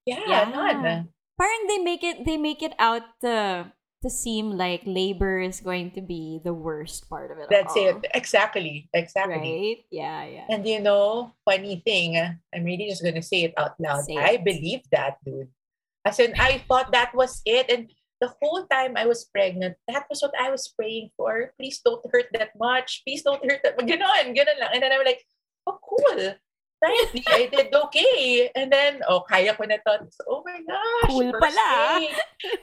[0.06, 0.44] Yeah, Yeah.
[0.48, 1.08] none.
[1.40, 3.64] Parang they make it they make it out to
[4.02, 8.00] to seem like labor is going to be the worst part of it That's all.
[8.00, 8.06] it.
[8.14, 8.88] Exactly.
[8.94, 9.36] Exactly.
[9.36, 9.84] Right?
[9.90, 10.46] Yeah, yeah.
[10.48, 14.04] And you know, funny thing, I'm really just gonna say it out loud.
[14.04, 14.44] Say I it.
[14.44, 15.48] believe that, dude.
[16.04, 17.68] As in, I thought that was it.
[17.70, 21.52] And the whole time I was pregnant, that was what I was praying for.
[21.60, 23.02] Please don't hurt that much.
[23.04, 23.84] Please don't hurt that much.
[23.84, 24.70] Ganon, ganon lang.
[24.72, 25.20] And then I'm like,
[25.66, 26.34] oh, cool.
[26.80, 28.48] Finally, I did okay.
[28.56, 30.08] And then, oh, kaya ko na to.
[30.08, 31.12] So, oh my gosh.
[31.12, 32.00] Cool pala.
[32.00, 32.08] day.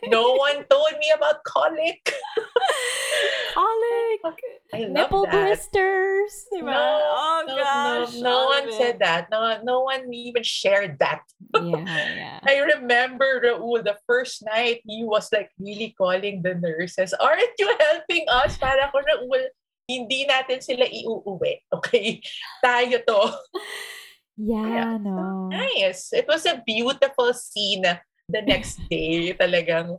[0.09, 2.01] No one told me about colic.
[3.57, 4.38] Colic!
[4.74, 5.34] I love Nipple that.
[5.34, 6.45] blisters!
[6.53, 6.70] Diba?
[6.70, 8.13] No, oh no, gosh!
[8.18, 8.78] no, no one it.
[8.78, 9.30] said that.
[9.32, 11.26] No, no one even shared that.
[11.55, 11.82] Yeah,
[12.22, 12.39] yeah.
[12.45, 17.74] I remember Raul, the first night he was like really calling the nurses, aren't you
[17.80, 18.57] helping us?
[18.57, 19.49] Para ko Raul,
[19.89, 21.65] hindi natin sila iuuwi.
[21.74, 22.22] Okay?
[22.61, 23.22] Tayo to.
[24.38, 25.49] Yeah, no.
[25.49, 26.13] Nice.
[26.13, 27.81] It was a beautiful scene
[28.29, 29.33] the next day.
[29.33, 29.97] Talagang,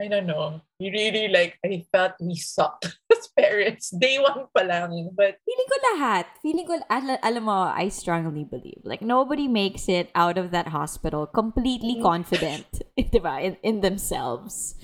[0.00, 0.60] I don't know.
[0.78, 3.88] We really like, I felt we sucked as parents.
[3.96, 4.92] Day one pa lang.
[5.16, 6.24] But Feeling ko lahat.
[6.42, 8.82] Feeling ko, al- alam mo, I strongly believe.
[8.84, 12.02] Like, nobody makes it out of that hospital completely Mm.
[12.02, 14.74] confident, diba, in, in themselves.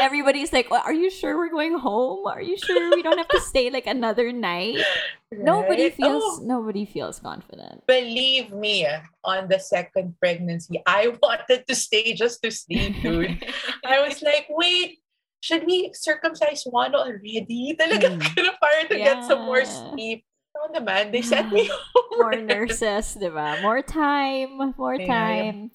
[0.00, 2.26] Everybody's like, well, are you sure we're going home?
[2.26, 4.84] Are you sure we don't have to stay like another night?
[5.32, 7.86] Nobody feels, Oh, nobody feels confident.
[7.86, 8.86] believe me,
[9.24, 13.38] on the second pregnancy, I wanted to stay just to sleep, dude.
[13.86, 14.98] I was like, wait,
[15.40, 17.76] should we circumcise one already?
[17.78, 18.58] Talaga, Mm.
[18.60, 19.70] para to get some more Yeah.
[19.70, 20.24] sleep.
[20.50, 21.70] No naman, they sent me
[22.18, 22.46] more home.
[22.50, 23.62] nurses, diba?
[23.62, 25.06] More time, more Yeah.
[25.06, 25.70] time.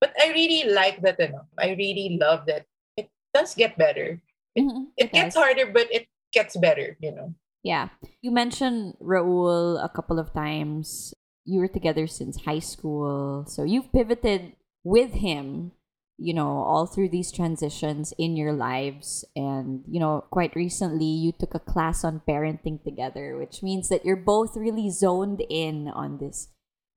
[0.00, 1.46] But I really like that, ano.
[1.58, 2.66] I really love that.
[2.96, 4.20] It does get better.
[4.58, 5.42] Mhm, It gets does.
[5.42, 7.34] harder, but it gets better, you know.
[7.62, 7.88] Yeah.
[8.22, 11.14] You mentioned Raul a couple of times.
[11.44, 13.44] You were together since high school.
[13.46, 15.72] So you've pivoted with him
[16.18, 19.24] you know, all through these transitions in your lives.
[19.36, 24.04] And, you know, quite recently you took a class on parenting together, which means that
[24.04, 26.48] you're both really zoned in on this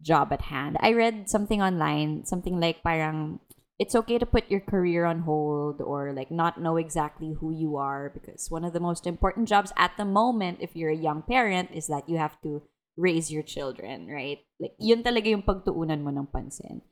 [0.01, 0.77] job at hand.
[0.79, 3.39] I read something online, something like parang
[3.79, 7.77] it's okay to put your career on hold or like not know exactly who you
[7.77, 11.23] are because one of the most important jobs at the moment if you're a young
[11.23, 12.61] parent is that you have to
[12.97, 14.39] raise your children, right?
[14.59, 16.83] Like yun talaga yung pagtuunan mo ng pansin.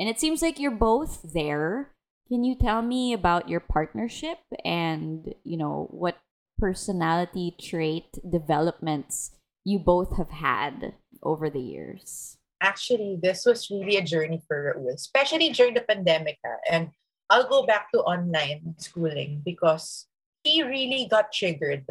[0.00, 1.92] And it seems like you're both there.
[2.32, 6.16] Can you tell me about your partnership and, you know, what
[6.56, 12.39] personality trait developments you both have had over the years?
[12.60, 16.38] Actually, this was really a journey for Raul, especially during the pandemic.
[16.44, 16.60] ah.
[16.68, 16.90] And
[17.30, 20.06] I'll go back to online schooling because
[20.44, 21.86] he really got triggered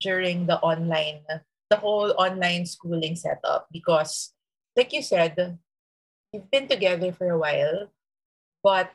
[0.00, 1.22] during the online,
[1.70, 3.68] the whole online schooling setup.
[3.70, 4.34] Because,
[4.76, 5.58] like you said,
[6.32, 7.92] we've been together for a while,
[8.62, 8.90] but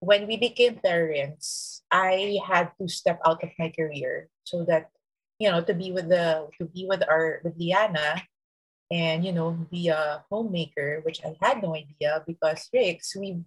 [0.00, 4.90] when we became parents, I had to step out of my career so that
[5.38, 8.22] you know to be with the to be with our with Liana
[8.90, 13.42] and you know be a homemaker, which I had no idea because Rix, we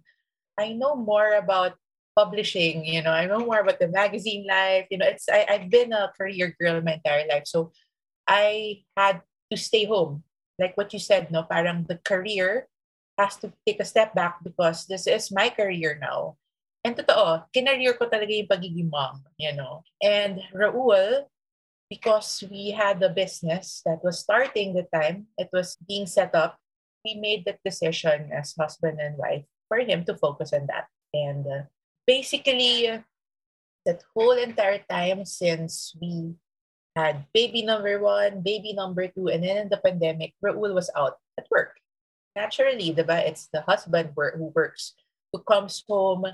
[0.58, 1.74] I know more about
[2.16, 4.86] publishing, you know, I know more about the magazine life.
[4.90, 7.46] You know, it's I, I've been a career girl my entire life.
[7.46, 7.72] So
[8.26, 10.24] I had to stay home.
[10.58, 12.68] Like what you said, no, parang the career
[13.16, 16.36] has to take a step back because this is my career now.
[16.84, 19.84] And totoo, kinareer ko talaga yung pagiging mom, you know.
[20.00, 21.28] And Raul,
[21.90, 26.56] because we had a business that was starting the time, it was being set up,
[27.04, 30.86] we made that decision as husband and wife for him to focus on that.
[31.12, 31.62] And uh,
[32.06, 33.02] basically, uh,
[33.84, 36.36] that whole entire time since we
[36.94, 41.18] had baby number one, baby number two, and then in the pandemic, Raul was out
[41.38, 41.74] at work.
[42.36, 43.26] Naturally, diba?
[43.26, 44.94] it's the husband who works,
[45.32, 46.26] who comes home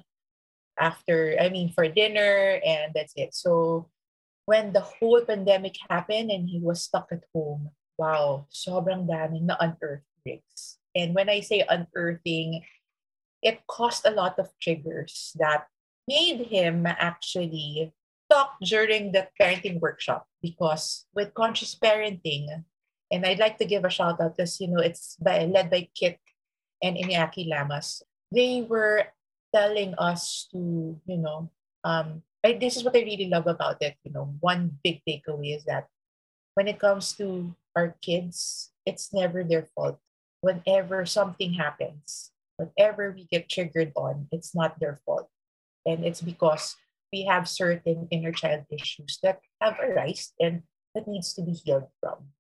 [0.78, 3.32] after, I mean, for dinner, and that's it.
[3.32, 3.88] So
[4.46, 9.58] when the whole pandemic happened and he was stuck at home, wow, sobrang daming na
[9.60, 10.78] unearthed tricks.
[10.94, 12.62] And when I say unearthing,
[13.42, 15.66] it caused a lot of triggers that
[16.08, 17.92] made him actually
[18.30, 22.46] talk during the parenting workshop because with conscious parenting,
[23.10, 25.90] and I'd like to give a shout out because you know it's by led by
[25.94, 26.18] Kit
[26.82, 28.02] and Iñaki Lamas.
[28.32, 29.06] They were
[29.54, 31.50] telling us to, you know,
[31.84, 33.98] um, I, this is what I really love about it.
[34.04, 35.90] You know, one big takeaway is that
[36.54, 39.98] when it comes to our kids, it's never their fault.
[40.40, 45.26] Whenever something happens, whatever we get triggered on, it's not their fault.
[45.84, 46.76] And it's because
[47.12, 50.62] we have certain inner child issues that have arisen and
[50.94, 52.30] that needs to be healed from.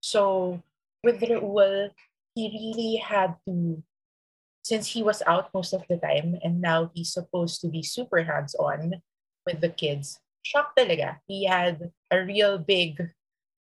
[0.00, 0.62] So
[1.02, 1.90] with Raul,
[2.34, 3.82] he really had to,
[4.62, 8.22] since he was out most of the time and now he's supposed to be super
[8.22, 9.02] hands-on
[9.48, 11.24] with the kids, shock talaga.
[11.24, 13.00] He had a real big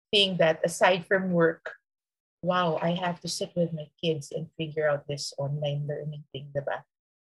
[0.09, 1.77] thing that aside from work,
[2.41, 6.49] wow, I have to sit with my kids and figure out this online learning thing,
[6.57, 6.81] diba?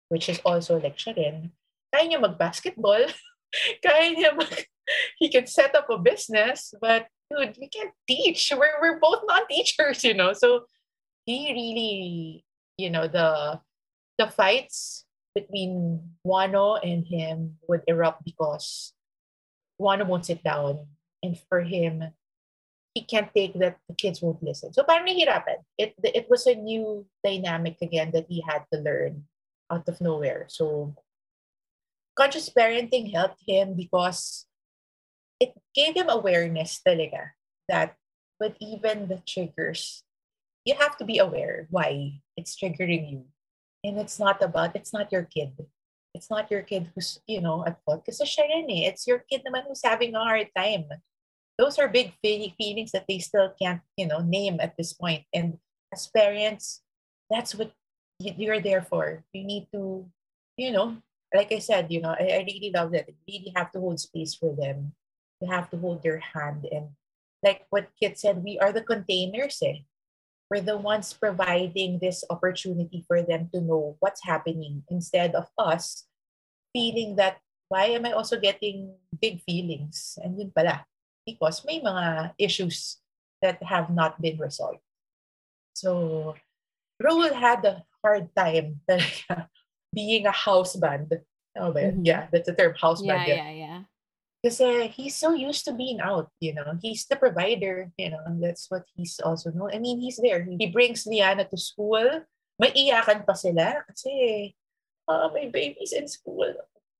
[0.07, 1.51] Which is also lecturing.
[1.91, 3.11] Kaya niya mag-basketball.
[3.83, 4.55] Kaya niya mag...
[5.19, 8.55] He can set up a business, but dude, we can't teach.
[8.55, 10.31] We're, we're both not teachers, you know?
[10.31, 10.63] So
[11.27, 12.45] he really,
[12.79, 13.59] you know, the
[14.17, 15.03] the fights
[15.37, 18.97] between Wano and him would erupt because
[19.77, 20.89] Wano won't sit down.
[21.21, 22.13] And for him,
[22.97, 24.73] he can't take that the kids won't listen.
[24.73, 25.61] So parang nahihirapan.
[25.77, 29.29] It, it was a new dynamic again that he had to learn
[29.69, 30.49] out of nowhere.
[30.49, 30.97] So
[32.17, 34.49] conscious parenting helped him because
[35.37, 37.37] it gave him awareness talaga
[37.69, 37.93] that
[38.41, 40.01] with even the triggers,
[40.65, 43.25] you have to be aware why it's triggering you.
[43.87, 45.55] And it's not about, it's not your kid.
[46.11, 48.03] It's not your kid who's, you know, at fault.
[48.03, 48.91] Kasi siya rin eh.
[48.91, 50.91] It's your kid naman who's having a hard time.
[51.55, 55.23] Those are big feelings that they still can't, you know, name at this point.
[55.31, 55.63] And
[55.95, 56.83] as parents,
[57.31, 57.71] that's what
[58.19, 59.23] you're there for.
[59.31, 60.03] You need to,
[60.57, 60.99] you know,
[61.33, 63.07] like I said, you know, I, I really love that.
[63.07, 64.93] You really have to hold space for them.
[65.39, 66.67] You have to hold their hand.
[66.71, 66.97] And
[67.39, 69.63] like what Kit said, we are the containers.
[69.63, 69.87] Eh.
[70.49, 76.07] We're the ones providing this opportunity for them to know what's happening instead of us
[76.71, 80.17] feeling that why am I also getting big feelings?
[80.23, 80.87] And yun pala,
[81.25, 83.03] because may mga issues
[83.41, 84.79] that have not been resolved.
[85.75, 86.35] So
[87.03, 88.79] Raul had a hard time
[89.93, 91.11] being a house band.
[91.59, 91.73] Oh?
[91.73, 92.07] Mhm.
[92.07, 93.27] Yeah, that's the term, house Yeah, band.
[93.27, 93.79] yeah, yeah.
[94.45, 96.77] Kasi he's so used to being out, you know.
[96.81, 99.73] He's the provider, you know, that's what he's also known.
[99.73, 100.45] I mean, he's there.
[100.45, 102.23] He brings Liana to school.
[102.57, 104.53] May iyakan pa sila kasi
[105.09, 106.53] uh, my baby's in school.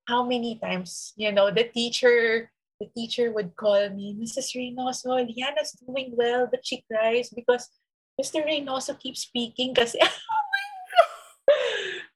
[0.10, 4.56] How many times, you know, the teacher, the teacher would call me, Mrs.
[4.58, 7.70] Reynoso, Liana's doing well, but she cries because
[8.18, 8.42] Mr.
[8.42, 11.18] Reynoso keeps speaking kasi, oh my God!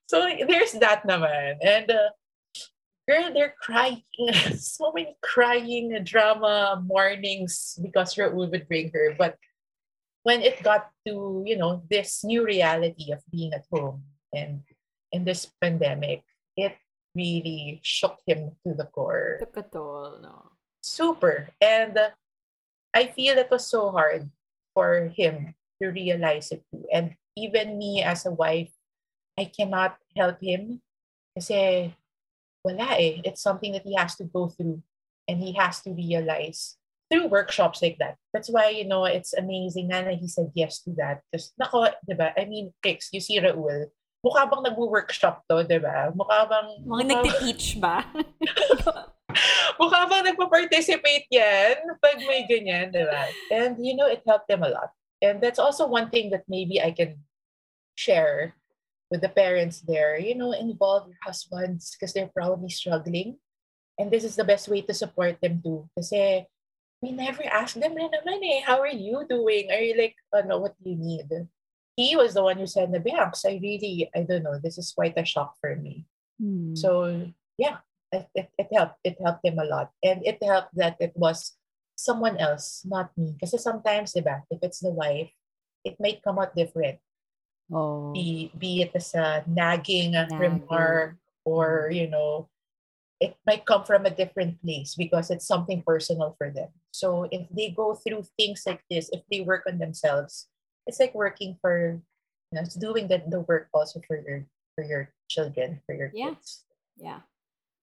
[0.10, 0.18] So
[0.50, 1.62] there's that naman.
[1.62, 2.10] And uh,
[3.12, 4.04] girl, they're crying.
[4.56, 9.16] so many crying drama mornings because Raul would bring her.
[9.20, 9.36] But
[10.24, 14.64] when it got to, you know, this new reality of being at home and
[15.12, 16.24] in this pandemic,
[16.56, 16.80] it
[17.14, 19.44] really shook him to the core.
[19.44, 20.56] Took a toll, no?
[20.80, 21.52] Super.
[21.60, 22.16] And uh,
[22.94, 24.32] I feel it was so hard
[24.74, 26.88] for him to realize it too.
[26.94, 28.72] And even me as a wife,
[29.38, 30.80] I cannot help him
[31.36, 31.96] kasi
[32.64, 33.22] wala eh.
[33.24, 34.82] It's something that he has to go through
[35.28, 36.78] and he has to realize
[37.12, 38.16] through workshops like that.
[38.34, 41.22] That's why, you know, it's amazing na, na he said yes to that.
[41.28, 42.32] Because, nako, di ba?
[42.40, 43.92] I mean, Pix, you see Raul,
[44.24, 46.16] mukha bang nag-workshop to, di ba?
[46.16, 46.88] Mukha bang...
[46.88, 48.08] Mga nagti-teach ba?
[49.82, 53.28] mukha bang nagpa-participate yan pag may ganyan, di ba?
[53.52, 54.96] And, you know, it helped them a lot.
[55.20, 57.20] And that's also one thing that maybe I can
[58.00, 58.56] share
[59.12, 63.36] with the parents there, you know, involve your husbands because they're probably struggling.
[64.00, 65.92] And this is the best way to support them too.
[66.00, 66.48] Kasi
[67.04, 69.68] we never ask them na naman eh, how are you doing?
[69.68, 71.28] Are you like, ano, what do you need?
[72.00, 75.20] He was the one who said, Nabiaks, I really, I don't know, this is quite
[75.20, 76.08] a shock for me.
[76.40, 76.74] Hmm.
[76.74, 77.28] So
[77.60, 78.96] yeah, it, it, it helped.
[79.04, 79.92] It helped him a lot.
[80.02, 81.60] And it helped that it was
[82.00, 83.36] someone else, not me.
[83.36, 85.30] Because sometimes, diba, if it's the wife,
[85.84, 87.00] it might come out different.
[87.74, 88.12] Oh.
[88.14, 90.40] be be it as a nagging, uh, Nagging.
[90.40, 91.16] remark
[91.46, 91.96] or mm-hmm.
[91.98, 92.48] you know
[93.20, 97.48] it might come from a different place because it's something personal for them so if
[97.56, 100.48] they go through things like this if they work on themselves
[100.88, 102.02] it's like working for
[102.52, 104.46] you know it's doing the, the work also for your
[104.76, 106.34] for your children for your Yeah.
[106.36, 106.66] kids
[106.98, 107.22] Yeah.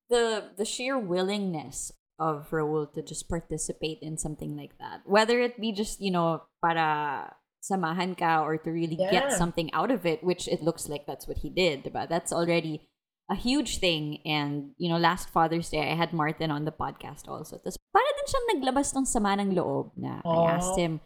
[0.08, 5.02] The the sheer willingness of Raul to just participate in something like that.
[5.06, 9.90] Whether it be just, you know, para samahan ka or to really get something out
[9.90, 12.08] of it, which it looks like that's what he did, diba?
[12.08, 12.88] That's already
[13.30, 14.18] a huge thing.
[14.24, 17.58] And, you know, last Father's Day, I had Martin on the podcast also.
[17.58, 21.00] Tapos para din siyang naglabas ng sama ng loob na I asked him,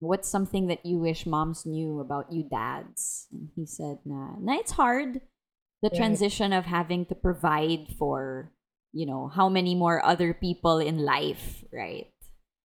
[0.00, 3.28] what's something that you wish moms knew about you dads?
[3.32, 5.20] And he said na, na it's hard
[5.84, 6.00] the Right.
[6.00, 8.50] transition of having to provide for
[8.96, 12.08] you know how many more other people in life right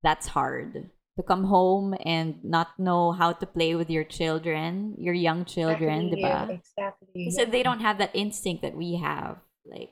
[0.04, 5.14] that's hard to come home and not know how to play with your children your
[5.14, 6.40] young children exactly, diba?
[6.54, 9.90] exactly said they don't have that instinct that we have like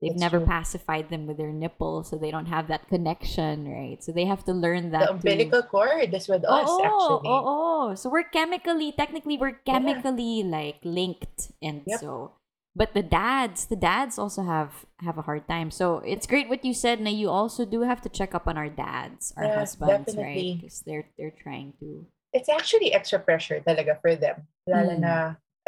[0.00, 0.46] they've That's never true.
[0.46, 4.44] pacified them with their nipple, so they don't have that connection right so they have
[4.46, 5.16] to learn that the too.
[5.18, 7.94] umbilical cord is with us oh, actually Oh, oh.
[7.94, 12.00] So we're chemically, technically, we're chemically like linked, and Yep.
[12.00, 12.32] so.
[12.72, 15.68] But the dads, the dads also have have a hard time.
[15.70, 17.00] So it's great what you said.
[17.04, 20.56] Now you also do have to check up on our dads, our Yeah, husbands, right?
[20.56, 22.08] Because they're they're trying to.
[22.32, 24.48] it's actually extra pressure talaga for them.
[24.64, 25.04] Lalo Mm.
[25.04, 25.14] na,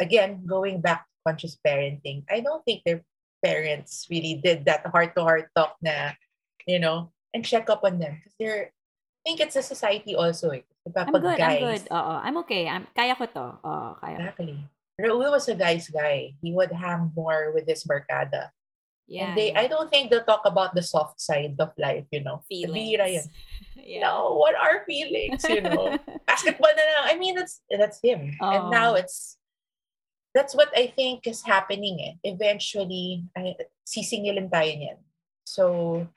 [0.01, 3.05] again, going back to conscious parenting, I don't think their
[3.45, 6.17] parents really did that heart-to-heart talk na,
[6.65, 8.17] you know, and check up on them.
[8.17, 10.49] Because they're, I think it's a society also.
[10.57, 10.65] Eh.
[10.89, 11.37] Diba, I'm good.
[11.37, 11.83] I'm guys, good.
[11.93, 12.65] Oo, I'm okay.
[12.65, 13.45] I'm kaya ko to.
[13.61, 14.17] Oo, kaya.
[14.17, 14.21] ko.
[14.25, 14.57] Exactly.
[15.05, 16.33] Raul was a guy's guy.
[16.41, 18.49] He would hang more with his barkada.
[19.07, 19.29] Yeah.
[19.29, 19.61] and they, yeah.
[19.61, 22.41] I don't think they'll talk about the soft side of life, you know.
[22.49, 23.29] feelings.
[23.85, 24.09] Yeah.
[24.09, 25.93] No, what are feelings, you know?
[26.25, 27.05] basketball na lang.
[27.05, 28.33] I mean, that's that's him.
[28.41, 28.97] And now Oh.
[28.97, 29.37] it's
[30.33, 32.01] that's what I think is happening.
[32.01, 32.33] Eh.
[32.33, 33.53] Eventually, ay,
[33.85, 34.99] sisingilin tayo niyan.
[35.45, 36.07] So,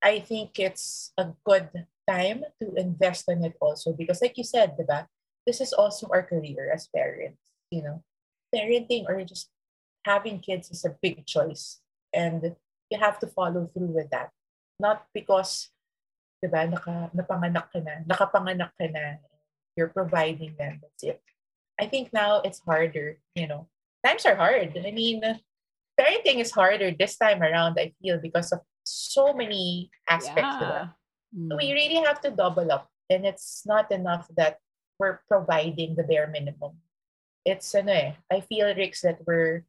[0.00, 1.68] I think it's a good
[2.08, 5.04] time to invest on it also because, like you said, diba,
[5.44, 7.44] this is also our career as parents.
[7.68, 7.98] You know,
[8.54, 9.50] parenting or just
[10.04, 11.80] having kids is a big choice,
[12.12, 12.54] and
[12.90, 14.30] you have to follow through with that.
[14.78, 15.72] Not because
[16.42, 19.22] diba, naka, napanganak ka na, nakapanganak ka na,
[19.78, 21.22] you're providing them, that's it.
[21.80, 23.70] I think now it's harder, you know.
[24.04, 24.74] Times are hard.
[24.74, 25.22] I mean,
[25.94, 30.58] parenting is harder this time around, I feel, because of so many aspects.
[30.60, 30.88] Yeah.
[31.32, 31.56] Mm.
[31.56, 32.90] we really have to double up.
[33.08, 34.58] And it's not enough that
[34.98, 36.76] we're providing the bare minimum.
[37.44, 39.64] It's ano eh, I feel, Rix, that we're,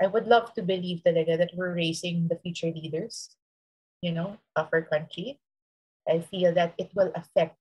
[0.00, 3.36] I would love to believe talaga that we're raising the future leaders,
[4.00, 5.40] you know, of our country.
[6.08, 7.56] I feel that it will affect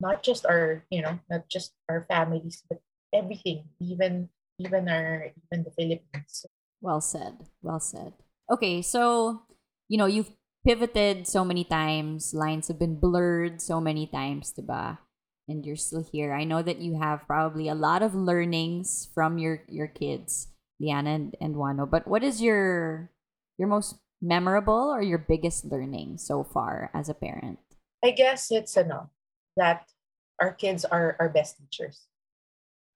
[0.00, 2.82] not just our, you know, not just our families, but
[3.14, 6.46] everything, even even our even the Philippines.
[6.82, 7.46] Well said.
[7.62, 8.12] Well said.
[8.50, 9.42] Okay, so
[9.88, 10.34] you know you've
[10.66, 12.34] pivoted so many times.
[12.34, 14.98] Lines have been blurred so many times, diba?
[15.48, 16.32] And you're still here.
[16.32, 20.48] I know that you have probably a lot of learnings from your your kids.
[20.80, 21.88] Liana and, and Wano.
[21.88, 23.10] But what is your
[23.58, 27.58] your most memorable or your biggest learning so far as a parent?
[28.02, 29.10] I guess it's ano,
[29.56, 29.88] that
[30.40, 32.06] our kids are our best teachers.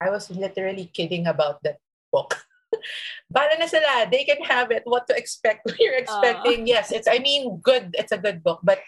[0.01, 1.79] I was literally kidding about that
[2.11, 2.45] book.
[3.33, 4.07] Na sila.
[4.09, 4.83] They can have it.
[4.85, 6.63] What to expect when you're expecting.
[6.63, 6.77] Uh.
[6.77, 7.95] Yes, it's, I mean, good.
[7.97, 8.61] It's a good book.
[8.63, 8.79] But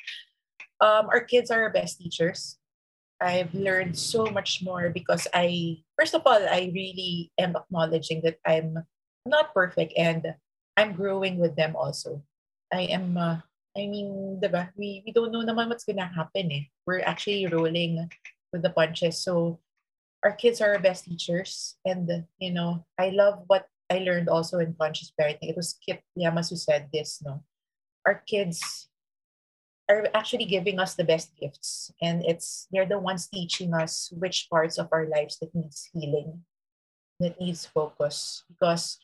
[0.79, 2.57] um, our kids are our best teachers.
[3.21, 8.41] I've learned so much more because I, first of all, I really am acknowledging that
[8.45, 8.81] I'm
[9.25, 10.33] not perfect and
[10.75, 12.23] I'm growing with them also.
[12.73, 13.37] I am, uh,
[13.77, 16.65] I mean, diba, we, we don't know naman what's gonna happen eh.
[16.87, 18.09] We're actually rolling
[18.51, 19.21] with the punches.
[19.23, 19.59] So
[20.23, 21.77] our kids are our best teachers.
[21.85, 25.53] And, you know, I love what I learned also in conscious parenting.
[25.53, 27.43] It was Kit Yamas who said this, no?
[28.05, 28.89] Our kids
[29.91, 31.91] are actually giving us the best gifts.
[32.01, 36.47] And it's they're the ones teaching us which parts of our lives that needs healing,
[37.19, 38.43] that needs focus.
[38.47, 38.97] Because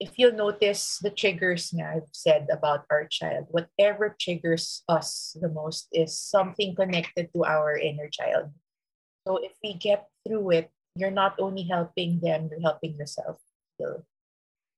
[0.00, 5.88] if you'll notice the triggers I've said about our child, whatever triggers us the most
[5.92, 8.50] is something connected to our inner child.
[9.26, 13.40] So if we get through it, you're not only helping them, you're helping yourself.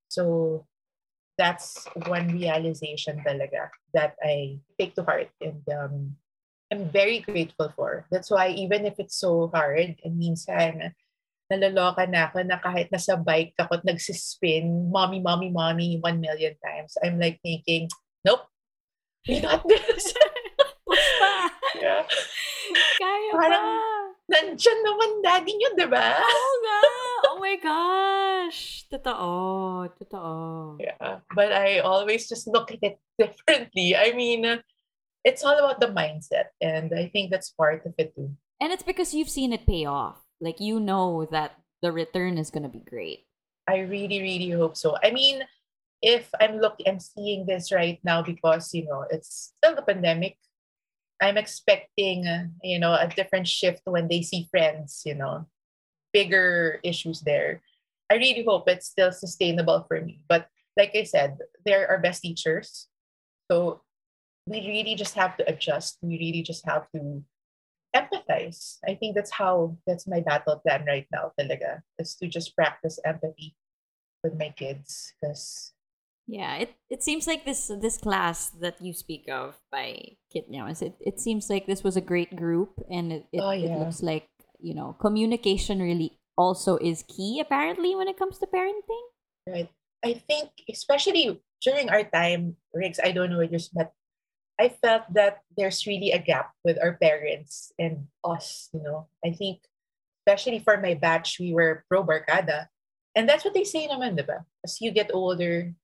[0.09, 0.67] So
[1.39, 6.19] that's one realization talaga that I take to heart and um,
[6.69, 8.05] I'm very grateful for.
[8.11, 10.93] That's why even if it's so hard, and minsan
[11.49, 16.53] naloloka na ako na kahit nasa bike ako at nagsispin, mommy, mommy, mommy, one million
[16.61, 16.93] times.
[17.01, 17.89] I'm like thinking,
[18.21, 18.45] nope,
[19.25, 20.13] we got this.
[21.81, 22.05] yeah.
[23.01, 23.97] Kaya Parang, ba?
[24.29, 26.21] Nandyan naman daddy nyo, di ba?
[26.21, 26.79] Oo nga.
[27.39, 28.83] Oh my gosh.
[28.91, 29.95] Totoo.
[29.95, 30.83] Totoo.
[30.83, 31.23] Yeah.
[31.31, 33.95] But I always just look at it differently.
[33.95, 34.59] I mean,
[35.23, 36.51] it's all about the mindset.
[36.61, 38.35] And I think that's part of it too.
[38.59, 42.51] And it's because you've seen it pay off like you know that the return is
[42.51, 43.23] gonna be great.
[43.71, 44.99] I really, really hope so.
[44.99, 45.47] I mean,
[46.03, 50.43] if I'm looking, I'm seeing this right now because you know it's still the pandemic.
[51.23, 52.27] I'm expecting,
[52.67, 55.07] you know, a different shift when they see friends.
[55.07, 55.47] You know,
[56.13, 57.63] bigger issues there.
[58.11, 60.25] I really hope it's still sustainable for me.
[60.29, 62.89] But like I said, they're our best teachers.
[63.51, 63.83] So
[64.47, 65.99] we really just have to adjust.
[66.03, 67.23] We really just have to
[67.95, 68.79] empathize.
[68.87, 72.99] I think that's how that's my battle plan right now talaga is to just practice
[73.05, 73.57] empathy
[74.23, 75.73] with my kids because
[76.29, 80.83] yeah, it it seems like this this class that you speak of by Kit Nyamas,
[80.83, 83.73] it, it seems like this was a great group and it, it, oh, yeah.
[83.73, 84.29] it looks like,
[84.59, 89.07] you know, communication really also is key apparently when it comes to parenting.
[89.47, 89.71] Right.
[90.05, 93.93] I think especially during our time, Rix, I don't know yours, but
[94.59, 99.07] I felt that there's really a gap with our parents and us, you know.
[99.25, 99.63] I think,
[100.27, 102.67] especially for my batch, we were pro barkada.
[103.15, 104.45] And that's what they say naman, diba?
[104.63, 105.75] As you get older,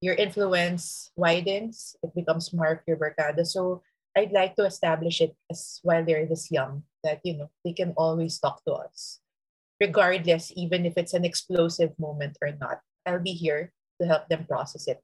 [0.00, 3.46] your influence widens, it becomes more of your barkada.
[3.46, 3.82] So
[4.16, 7.94] I'd like to establish it as while they're this young, that, you know, they can
[7.96, 9.22] always talk to us.
[9.78, 14.44] Regardless, even if it's an explosive moment or not, I'll be here to help them
[14.44, 14.98] process it.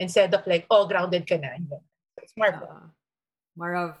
[0.00, 1.54] Instead of like, oh, grounded ka na.
[2.18, 2.90] It's more uh,
[3.54, 3.94] more of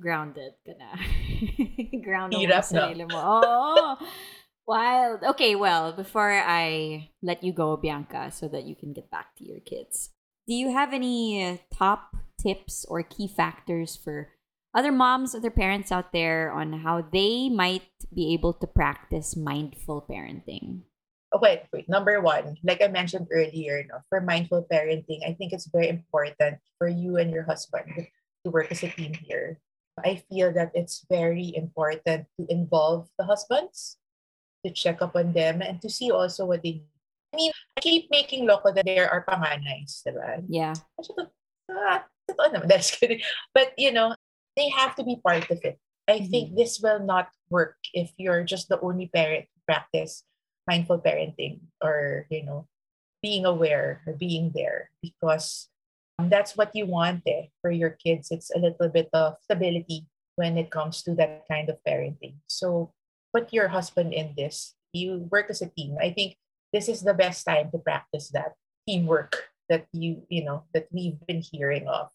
[0.00, 0.90] grounded ka na.
[2.04, 3.20] grounded Hirap mo mo.
[3.44, 3.96] Oh,
[4.66, 5.22] wild.
[5.36, 9.44] Okay, well, before I let you go, Bianca, so that you can get back to
[9.44, 10.10] your kids,
[10.46, 14.35] do you have any top tips or key factors for
[14.74, 20.06] other moms, other parents out there on how they might be able to practice mindful
[20.08, 20.82] parenting?
[21.36, 21.88] okay, wait.
[21.88, 26.58] Number one, like I mentioned earlier, no, for mindful parenting, I think it's very important
[26.78, 28.08] for you and your husband
[28.44, 29.60] to work as a team here.
[30.04, 33.96] I feel that it's very important to involve the husbands,
[34.64, 36.88] to check up on them, and to see also what they need.
[37.32, 40.44] I mean, I keep making loco that there are panganays, diba?
[40.48, 40.74] Yeah.
[41.70, 42.04] Ah,
[42.64, 43.20] that's kidding.
[43.52, 44.14] But, you know,
[44.56, 45.78] they have to be part of it.
[46.08, 46.30] I mm-hmm.
[46.30, 50.24] think this will not work if you're just the only parent to practice
[50.66, 52.66] mindful parenting or you know
[53.22, 55.68] being aware or being there because
[56.18, 58.30] um, that's what you want eh, for your kids.
[58.30, 62.36] It's a little bit of stability when it comes to that kind of parenting.
[62.46, 62.92] So
[63.34, 64.74] put your husband in this.
[64.92, 65.96] You work as a team.
[66.00, 66.36] I think
[66.72, 68.54] this is the best time to practice that
[68.88, 72.08] teamwork that you you know that we've been hearing of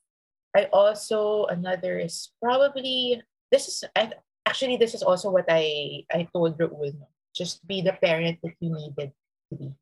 [0.56, 3.22] i also another is probably
[3.52, 4.12] this is I,
[4.46, 6.94] actually this is also what i i told Raul
[7.34, 9.12] just be the parent that you needed
[9.50, 9.74] to be.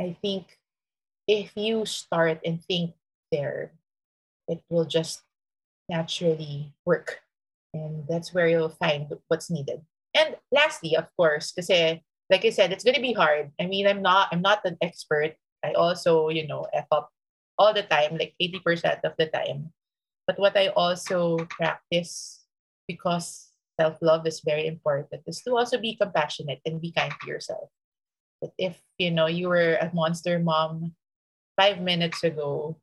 [0.00, 0.58] I think
[1.28, 2.92] if you start and think
[3.30, 3.72] there,
[4.48, 5.22] it will just
[5.88, 7.20] naturally work.
[7.72, 9.82] And that's where you'll find what's needed.
[10.14, 11.70] And lastly, of course, because
[12.30, 13.50] like I said, it's gonna be hard.
[13.60, 15.34] I mean, I'm not I'm not an expert.
[15.64, 17.10] I also, you know, F up
[17.58, 19.72] all the time, like 80% of the time.
[20.26, 22.40] But what I also practice
[22.88, 23.50] because
[23.80, 27.68] self-love is very important is to also be compassionate and be kind to yourself.
[28.40, 30.94] But if you know you were a monster mom
[31.56, 32.78] five minutes ago,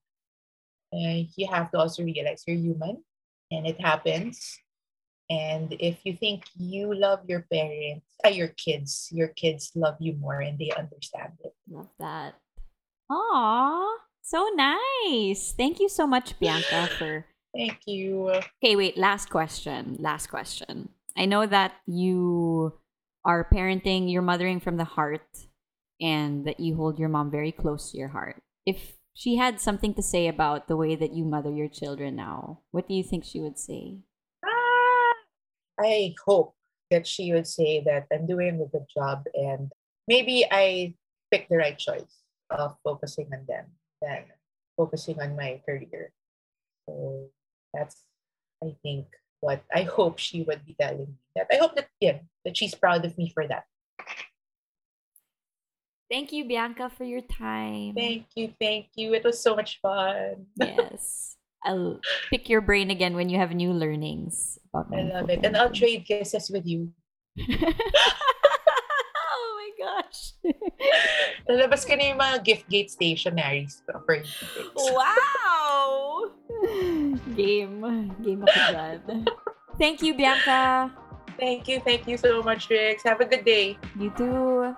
[0.93, 3.03] uh, you have to also realize you're human
[3.51, 4.57] and it happens.
[5.29, 10.13] And if you think you love your parents, uh, your kids, your kids love you
[10.19, 11.53] more and they understand it.
[11.69, 12.35] Love that.
[13.09, 15.53] Aw, so nice.
[15.55, 17.25] Thank you so much, Bianca, for.
[17.55, 18.29] Thank you.
[18.63, 18.97] Okay, wait.
[18.97, 19.97] Last question.
[19.99, 20.89] Last question.
[21.17, 22.73] I know that you
[23.25, 25.27] are parenting, you're mothering from the heart,
[25.99, 28.41] and that you hold your mom very close to your heart.
[28.65, 32.61] If she had something to say about the way that you mother your children now,
[32.71, 33.99] what do you think she would say?
[34.43, 35.13] Ah,
[35.79, 36.55] I hope
[36.89, 39.71] that she would say that I'm doing a good job and
[40.07, 40.95] maybe I
[41.31, 43.65] picked the right choice of focusing on them
[44.01, 44.23] than
[44.77, 46.11] focusing on my career.
[46.87, 47.29] So
[47.73, 48.03] that's,
[48.63, 49.07] I think,
[49.41, 51.17] what I hope she would be telling me.
[51.35, 53.65] That I hope that yeah, that she's proud of me for that.
[56.09, 57.95] Thank you, Bianca, for your time.
[57.95, 59.13] Thank you, thank you.
[59.13, 60.45] It was so much fun.
[60.59, 61.37] yes.
[61.63, 65.45] I'll pick your brain again when you have new learnings about I love it.
[65.45, 66.91] And I'll trade kisses with you.
[67.39, 67.45] oh
[69.55, 70.33] my gosh.
[71.47, 73.85] Lalabas ka na yung mga gift gate stationaries
[74.75, 76.31] wow!
[77.35, 77.81] Game.
[78.23, 79.01] Game ako dyan.
[79.77, 80.91] Thank you, Bianca.
[81.39, 81.79] Thank you.
[81.81, 83.03] Thank you so much, Rix.
[83.03, 83.77] Have a good day.
[83.97, 84.75] You too.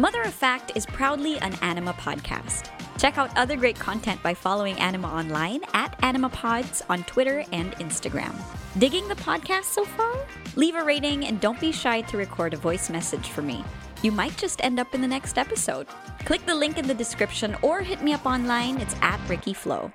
[0.00, 2.70] Mother of Fact is proudly an Anima podcast.
[2.96, 8.32] Check out other great content by following Anima online at AnimaPods on Twitter and Instagram.
[8.78, 10.14] Digging the podcast so far?
[10.56, 13.64] Leave a rating and don't be shy to record a voice message for me.
[14.02, 15.86] You might just end up in the next episode.
[16.24, 18.80] Click the link in the description or hit me up online.
[18.80, 19.92] It's at rikiflo.